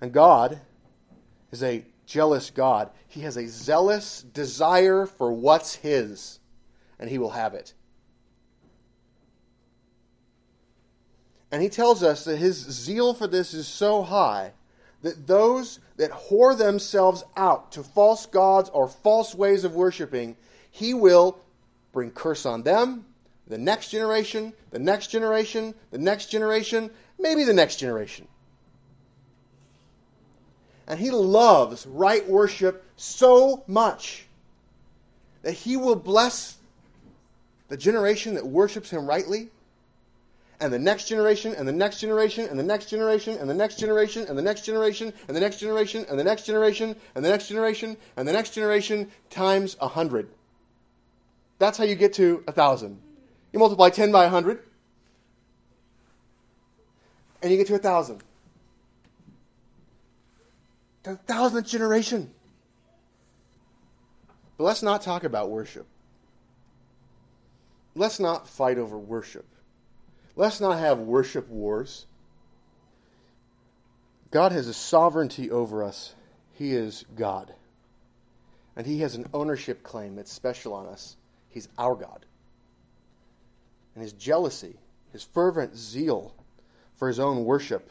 [0.00, 0.60] And God
[1.50, 2.90] is a jealous God.
[3.06, 6.38] He has a zealous desire for what's His,
[6.98, 7.74] and He will have it.
[11.50, 14.52] And He tells us that His zeal for this is so high
[15.02, 20.36] that those that whore themselves out to false gods or false ways of worshiping,
[20.70, 21.38] He will
[21.92, 23.06] bring curse on them,
[23.46, 28.28] the next generation, the next generation, the next generation, maybe the next generation.
[30.88, 34.26] And he loves right worship so much
[35.42, 36.56] that he will bless
[37.68, 39.50] the generation that worships him rightly,
[40.60, 43.78] and the next generation, and the next generation, and the next generation, and the next
[43.78, 47.28] generation, and the next generation, and the next generation, and the next generation, and the
[47.28, 50.28] next generation, and the next generation times a hundred.
[51.58, 52.98] That's how you get to a thousand.
[53.52, 54.62] You multiply 10 by a 100,
[57.42, 58.22] and you get to a thousand
[61.08, 62.30] the thousandth generation.
[64.56, 65.86] But let's not talk about worship.
[67.94, 69.46] Let's not fight over worship.
[70.36, 72.06] Let's not have worship wars.
[74.30, 76.14] God has a sovereignty over us.
[76.54, 77.52] He is God.
[78.76, 81.16] And He has an ownership claim that's special on us.
[81.48, 82.26] He's our God.
[83.94, 84.76] And His jealousy,
[85.12, 86.34] His fervent zeal
[86.96, 87.90] for His own worship,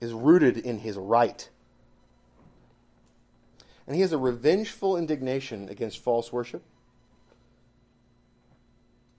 [0.00, 1.48] is rooted in his right.
[3.86, 6.62] And he has a revengeful indignation against false worship.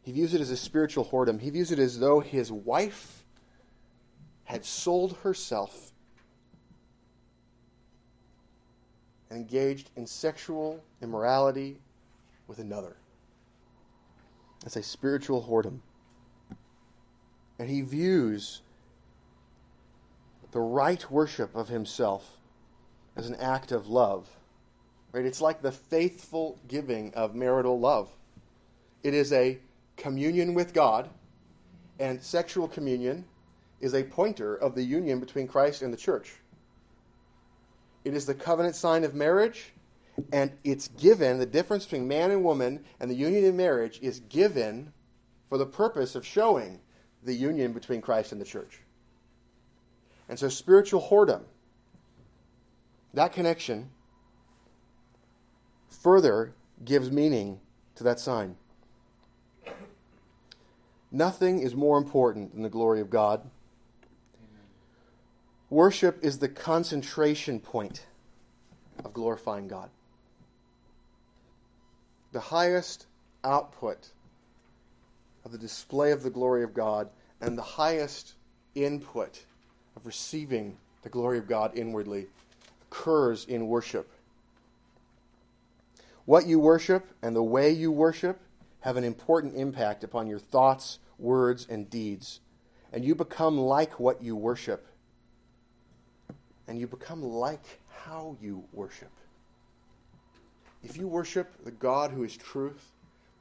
[0.01, 1.39] He views it as a spiritual whoredom.
[1.39, 3.23] He views it as though his wife
[4.45, 5.91] had sold herself
[9.29, 11.77] and engaged in sexual immorality
[12.47, 12.97] with another.
[14.63, 15.79] That's a spiritual whoredom.
[17.59, 18.61] And he views
[20.52, 22.38] the right worship of himself
[23.16, 24.30] as an act of love.
[25.12, 25.26] Right?
[25.26, 28.10] It's like the faithful giving of marital love.
[29.04, 29.60] It is a
[29.97, 31.10] communion with God,
[31.99, 33.26] and sexual communion
[33.80, 36.34] is a pointer of the union between Christ and the church.
[38.04, 39.74] It is the covenant sign of marriage,
[40.32, 44.20] and it's given, the difference between man and woman and the union in marriage is
[44.22, 44.93] given
[45.49, 46.80] for the purpose of showing
[47.24, 48.82] the union between Christ and the church.
[50.32, 51.43] And so spiritual whoredom
[53.13, 53.89] That connection
[55.89, 56.53] further
[56.86, 57.59] gives meaning
[57.95, 58.55] to that sign.
[61.11, 63.41] Nothing is more important than the glory of God.
[65.69, 68.05] Worship is the concentration point
[69.03, 69.89] of glorifying God.
[72.32, 73.05] The highest
[73.43, 74.13] output
[75.43, 77.09] of the display of the glory of God
[77.41, 78.36] and the highest
[78.75, 79.43] input
[79.96, 82.28] of receiving the glory of God inwardly
[82.89, 84.10] occurs in worship.
[86.26, 88.39] What you worship and the way you worship
[88.82, 92.39] have an important impact upon your thoughts, words, and deeds.
[92.94, 94.86] And you become like what you worship.
[96.68, 99.12] And you become like how you worship.
[100.84, 102.92] If you worship the God who is truth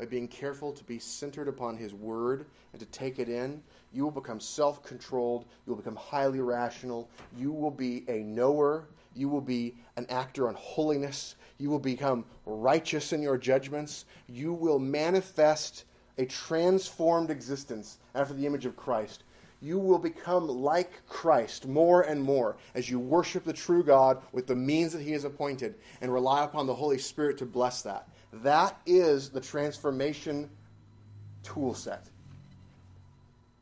[0.01, 4.03] by being careful to be centered upon his word and to take it in, you
[4.03, 5.45] will become self controlled.
[5.67, 7.11] You will become highly rational.
[7.37, 8.89] You will be a knower.
[9.15, 11.35] You will be an actor on holiness.
[11.59, 14.07] You will become righteous in your judgments.
[14.27, 15.85] You will manifest
[16.17, 19.25] a transformed existence after the image of Christ.
[19.61, 24.47] You will become like Christ more and more as you worship the true God with
[24.47, 28.09] the means that He has appointed and rely upon the Holy Spirit to bless that.
[28.33, 30.49] That is the transformation
[31.43, 32.07] tool set.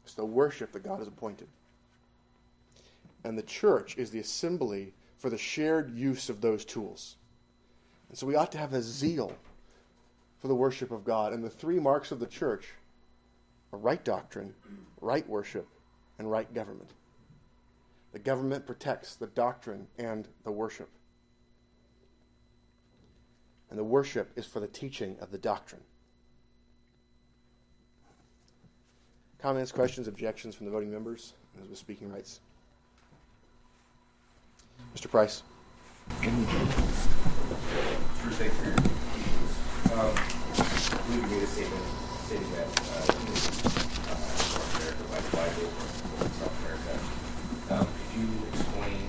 [0.04, 1.48] It's the worship that God has appointed.
[3.24, 7.16] And the church is the assembly for the shared use of those tools.
[8.08, 9.32] And so we ought to have a zeal
[10.40, 11.32] for the worship of God.
[11.32, 12.68] And the three marks of the church
[13.72, 14.54] are right doctrine,
[15.00, 15.66] right worship,
[16.18, 16.90] and right government.
[18.12, 20.88] The government protects the doctrine and the worship.
[23.70, 25.82] And the worship is for the teaching of the doctrine.
[29.38, 32.40] Comments, questions, objections from the voting members as with speaking rights?
[34.96, 35.10] Mr.
[35.10, 35.42] Price.
[39.92, 40.14] Um,
[41.30, 41.84] made a statement
[42.26, 43.18] stating that uh,
[46.38, 46.94] South America.
[47.70, 49.02] Um, could you explain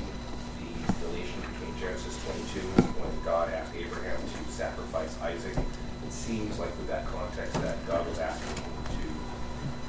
[0.59, 2.59] the relation between Genesis 22
[2.99, 5.57] when God asked Abraham to sacrifice Isaac?
[5.57, 9.01] It seems like with that context that God was asking him to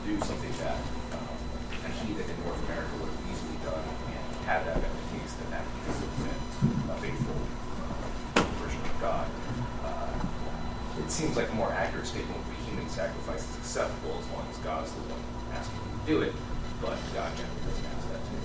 [0.08, 0.80] do something that
[1.12, 1.36] um,
[1.84, 5.36] a heathen in North America would have easily done and had that been the case,
[5.36, 6.40] then that would have been
[6.88, 7.36] a faithful
[8.40, 9.28] uh, version of God.
[9.84, 14.26] Uh, it seems like a more accurate statement would be human sacrifice is acceptable as
[14.32, 15.20] long as God's the one
[15.52, 16.32] asking him to do it,
[16.80, 18.40] but God generally doesn't ask that too.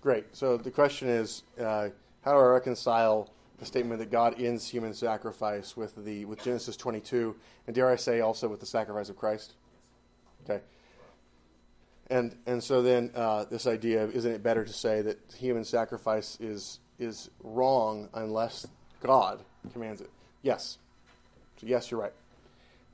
[0.00, 0.24] Great.
[0.32, 1.90] So the question is, uh,
[2.24, 6.76] how do I reconcile the statement that God ends human sacrifice with the with Genesis
[6.76, 7.34] 22,
[7.66, 9.54] and dare I say also with the sacrifice of Christ?
[10.44, 10.62] Okay.
[12.08, 15.64] And and so then uh, this idea of isn't it better to say that human
[15.64, 18.66] sacrifice is is wrong unless
[19.00, 19.42] God
[19.72, 20.10] commands it?
[20.42, 20.78] Yes.
[21.60, 22.12] So yes, you're right.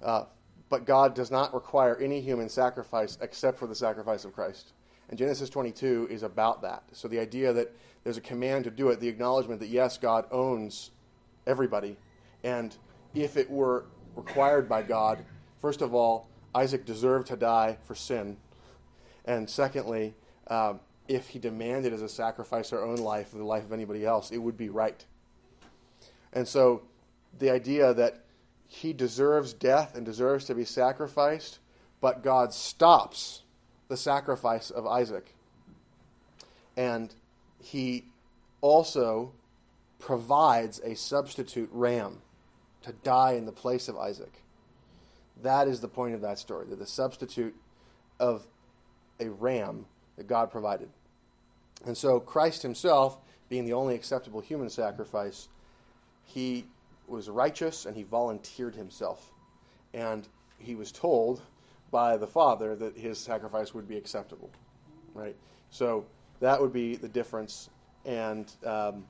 [0.02, 0.24] Uh,
[0.68, 4.72] but God does not require any human sacrifice except for the sacrifice of Christ.
[5.10, 6.82] And Genesis 22 is about that.
[6.92, 10.26] So the idea that there's a command to do it, the acknowledgement that yes, God
[10.30, 10.90] owns
[11.46, 11.96] everybody.
[12.42, 12.76] And
[13.14, 13.86] if it were
[14.16, 15.24] required by God,
[15.60, 18.36] first of all, Isaac deserved to die for sin.
[19.24, 20.14] And secondly,
[20.48, 24.04] um, if he demanded as a sacrifice our own life or the life of anybody
[24.04, 25.04] else, it would be right.
[26.32, 26.82] And so
[27.38, 28.24] the idea that
[28.66, 31.58] he deserves death and deserves to be sacrificed,
[32.00, 33.42] but God stops
[33.88, 35.34] the sacrifice of Isaac.
[36.76, 37.14] And
[37.62, 38.04] he
[38.60, 39.32] also
[39.98, 42.20] provides a substitute ram
[42.82, 44.32] to die in the place of Isaac.
[45.42, 47.54] That is the point of that story, that the substitute
[48.18, 48.46] of
[49.20, 49.86] a ram
[50.16, 50.88] that God provided.
[51.86, 55.48] And so Christ himself, being the only acceptable human sacrifice,
[56.24, 56.64] he
[57.06, 59.32] was righteous and he volunteered himself.
[59.94, 60.26] And
[60.58, 61.42] he was told
[61.90, 64.50] by the Father that his sacrifice would be acceptable.
[65.14, 65.36] Right?
[65.70, 66.06] So
[66.42, 67.70] that would be the difference.
[68.04, 69.04] And um,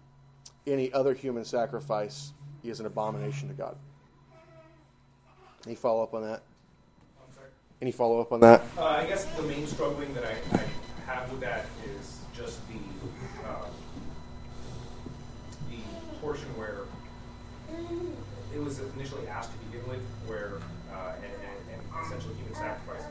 [0.67, 3.77] any other human sacrifice is an abomination to God.
[5.67, 6.43] Any follow up on that?
[7.81, 8.63] Any follow up on that?
[8.79, 10.63] Uh, I guess the main struggling that I, I
[11.07, 11.67] have with that
[11.97, 12.75] is just the
[13.49, 13.71] um,
[15.69, 15.79] the
[16.21, 16.83] portion where
[18.55, 20.59] it was initially asked to begin with, where
[20.93, 23.03] uh, and, and, and essentially human sacrifice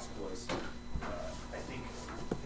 [0.00, 1.84] task was, uh, I think,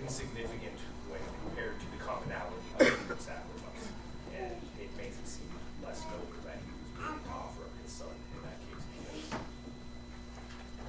[0.02, 0.74] insignificant
[1.07, 3.86] when compared to the commonality of the sacrifice.
[4.34, 5.46] And it makes it seem
[5.78, 9.38] less noble that he was going to offer up his son in that case because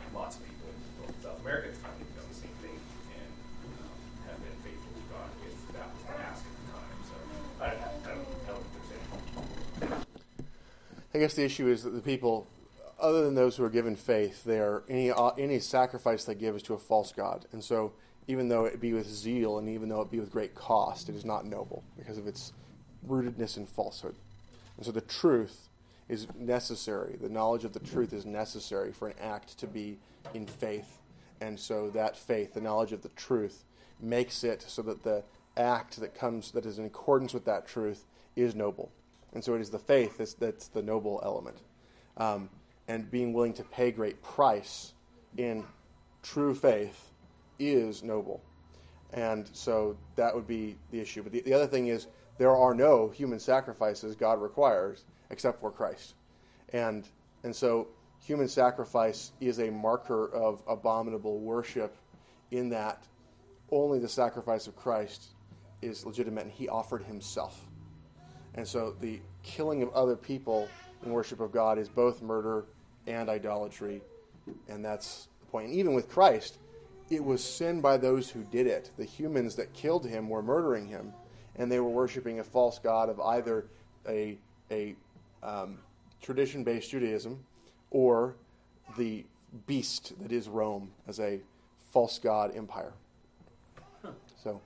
[0.09, 2.77] lots of people in South America have the time done the same thing
[3.13, 3.29] and
[3.85, 6.97] um, have been faithful to God if that was the task at the time.
[7.05, 7.15] So
[7.61, 8.89] I, don't, I don't think there's
[9.85, 10.01] any.
[11.13, 12.49] I guess the issue is that the people
[13.05, 16.55] other than those who are given faith, they are any uh, any sacrifice they give
[16.55, 17.93] is to a false god, and so
[18.27, 21.15] even though it be with zeal and even though it be with great cost, it
[21.15, 22.53] is not noble because of its
[23.07, 24.15] rootedness in falsehood.
[24.77, 25.69] And so the truth
[26.09, 27.17] is necessary.
[27.21, 29.97] The knowledge of the truth is necessary for an act to be
[30.33, 31.01] in faith,
[31.41, 33.63] and so that faith, the knowledge of the truth,
[34.01, 35.23] makes it so that the
[35.57, 38.91] act that comes that is in accordance with that truth is noble.
[39.33, 41.57] And so it is the faith that's, that's the noble element.
[42.17, 42.49] Um,
[42.87, 44.93] and being willing to pay great price
[45.37, 45.63] in
[46.21, 47.11] true faith
[47.59, 48.41] is noble.
[49.13, 51.23] And so that would be the issue.
[51.23, 52.07] But the, the other thing is,
[52.37, 56.15] there are no human sacrifices God requires except for Christ.
[56.73, 57.07] And,
[57.43, 57.87] and so
[58.19, 61.95] human sacrifice is a marker of abominable worship
[62.51, 63.03] in that
[63.71, 65.29] only the sacrifice of Christ
[65.81, 67.65] is legitimate and he offered himself.
[68.55, 70.67] And so the killing of other people
[71.05, 72.65] in worship of God is both murder
[73.07, 74.01] and idolatry.
[74.67, 75.67] And that's the point.
[75.67, 76.57] And even with Christ,
[77.09, 78.91] it was sin by those who did it.
[78.97, 81.13] The humans that killed him were murdering him,
[81.55, 83.67] and they were worshiping a false god of either
[84.07, 84.37] a,
[84.71, 84.95] a
[85.43, 85.77] um,
[86.21, 87.39] tradition based Judaism
[87.91, 88.35] or
[88.97, 89.23] the
[89.67, 91.39] beast that is Rome as a
[91.91, 92.93] false god empire.
[94.43, 94.61] So,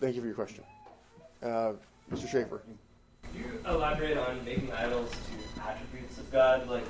[0.00, 0.64] thank you for your question.
[1.42, 1.72] Uh,
[2.10, 2.28] Mr.
[2.28, 2.62] Schaefer.
[3.22, 6.84] Could you elaborate on making idols to attributes of God, like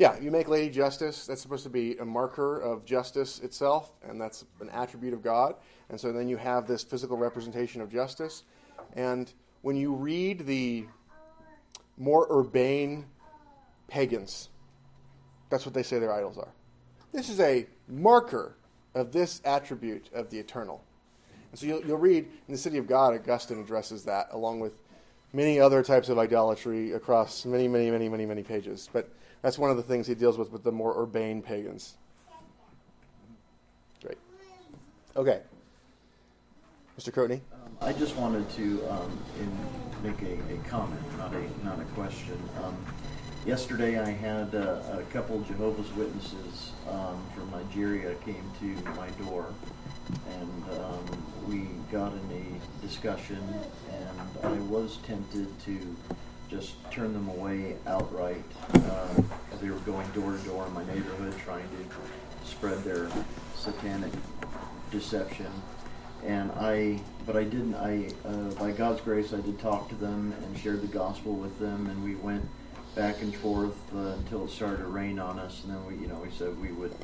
[0.00, 1.26] Yeah, you make Lady Justice.
[1.26, 5.56] That's supposed to be a marker of justice itself, and that's an attribute of God.
[5.90, 8.44] And so then you have this physical representation of justice.
[8.94, 10.86] And when you read the
[11.98, 13.04] more urbane
[13.88, 14.48] pagans,
[15.50, 16.54] that's what they say their idols are.
[17.12, 18.56] This is a marker
[18.94, 20.82] of this attribute of the eternal.
[21.50, 24.80] And so you'll, you'll read in the City of God, Augustine addresses that along with
[25.32, 28.88] many other types of idolatry across many, many, many, many, many pages.
[28.92, 29.08] But
[29.42, 31.96] that's one of the things he deals with with the more urbane pagans.
[34.02, 34.18] Great.
[35.16, 35.40] Okay.
[36.98, 37.12] Mr.
[37.12, 37.40] Courtney?
[37.52, 41.84] Um, I just wanted to um, in, make a, a, comment, not a, not a
[41.94, 42.38] question.
[42.62, 42.76] Um,
[43.46, 49.46] yesterday I had uh, a couple Jehovah's Witnesses um, from Nigeria came to my door
[50.28, 53.42] and um, we got in a discussion
[53.92, 55.96] and I was tempted to
[56.50, 58.44] just turn them away outright
[58.74, 63.08] as they were going door to door in my neighborhood trying to spread their
[63.56, 64.12] satanic
[64.90, 65.50] deception.
[66.24, 67.74] And I, but I didn't.
[67.76, 71.58] I, uh, by God's grace, I did talk to them and shared the gospel with
[71.58, 72.46] them, and we went
[72.94, 75.62] back and forth uh, until it started to rain on us.
[75.64, 76.94] And then we, you know, we said we would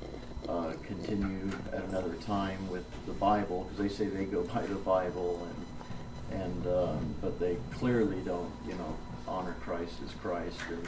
[0.48, 4.76] uh, continue at another time with the Bible because they say they go by the
[4.76, 5.46] Bible,
[6.30, 10.58] and and um, but they clearly don't, you know, honor Christ as Christ.
[10.70, 10.86] And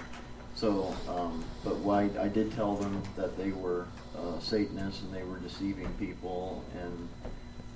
[0.54, 3.86] so, um, but why I did tell them that they were
[4.16, 7.08] uh, Satanists and they were deceiving people, and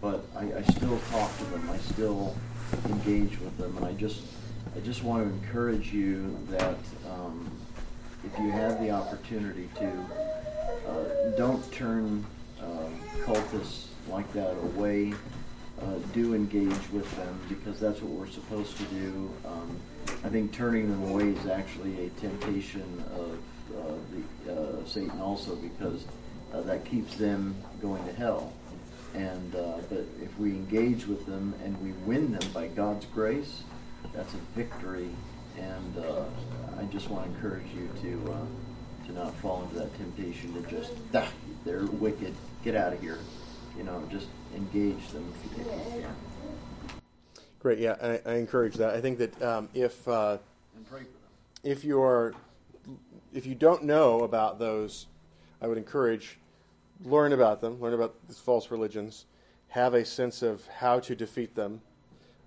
[0.00, 1.68] but I, I still talk to them.
[1.70, 2.36] I still
[2.86, 4.22] engage with them, and I just
[4.76, 6.78] I just want to encourage you that
[7.10, 7.50] um,
[8.24, 10.06] if you have the opportunity to,
[11.36, 12.24] don't turn
[12.60, 12.64] uh,
[13.24, 15.12] cultists like that away.
[15.80, 19.30] Uh, do engage with them because that's what we're supposed to do.
[19.44, 19.76] Um,
[20.24, 23.38] I think turning them away is actually a temptation of
[23.76, 23.94] uh,
[24.44, 26.04] the, uh, Satan also because
[26.52, 28.52] uh, that keeps them going to hell.
[29.14, 33.62] And uh, but if we engage with them and we win them by God's grace,
[34.14, 35.10] that's a victory.
[35.58, 36.24] And uh,
[36.78, 38.36] I just want to encourage you to uh,
[39.06, 41.28] to not fall into that temptation to just ah,
[41.64, 42.34] they're wicked,
[42.64, 43.18] get out of here.
[43.76, 46.14] You know, just engage them if you can.
[47.58, 47.78] Great.
[47.78, 48.94] Yeah, I, I encourage that.
[48.94, 50.38] I think that um, if uh,
[50.76, 51.12] and pray for them.
[51.62, 52.34] if you are
[53.32, 55.06] if you don't know about those,
[55.60, 56.38] I would encourage
[57.04, 59.26] learn about them, learn about these false religions,
[59.68, 61.80] have a sense of how to defeat them,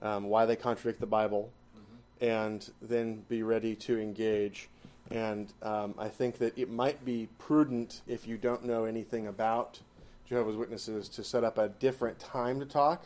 [0.02, 2.26] um, why they contradict the Bible, mm-hmm.
[2.26, 4.70] and then be ready to engage.
[5.12, 9.80] And um, I think that it might be prudent if you don't know anything about
[10.28, 13.06] Jehovah's Witnesses to set up a different time to talk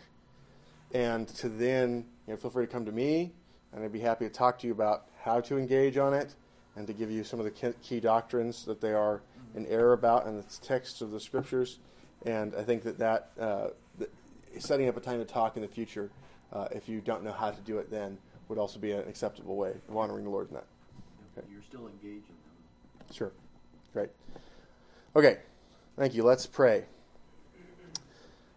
[0.93, 3.31] and to then you know, feel free to come to me,
[3.73, 6.35] and I'd be happy to talk to you about how to engage on it
[6.75, 9.21] and to give you some of the key doctrines that they are
[9.55, 11.79] in error about and the texts of the scriptures.
[12.25, 14.11] And I think that that, uh, that
[14.59, 16.09] setting up a time to talk in the future,
[16.53, 19.55] uh, if you don't know how to do it then, would also be an acceptable
[19.55, 20.65] way of honoring the Lord in that.
[21.69, 23.13] Still engaging them.
[23.13, 23.31] Sure.
[23.93, 24.09] Great.
[25.15, 25.37] Okay.
[25.97, 26.23] Thank you.
[26.23, 26.85] Let's pray.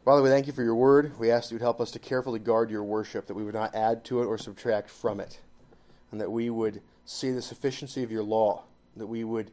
[0.04, 1.12] Father, we thank you for your word.
[1.18, 3.54] We ask that you would help us to carefully guard your worship, that we would
[3.54, 5.38] not add to it or subtract from it.
[6.12, 8.62] and that we would see the sufficiency of your law,
[8.96, 9.50] that we would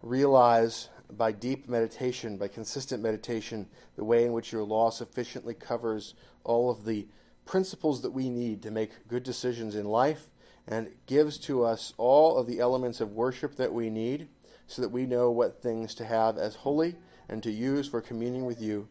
[0.00, 3.66] realize by deep meditation, by consistent meditation,
[3.96, 6.14] the way in which your law sufficiently covers
[6.44, 7.06] all of the
[7.44, 10.28] principles that we need to make good decisions in life
[10.66, 14.28] and gives to us all of the elements of worship that we need
[14.66, 16.96] so that we know what things to have as holy
[17.28, 18.88] and to use for communion with you.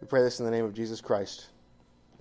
[0.00, 1.46] We pray this in the name of Jesus Christ.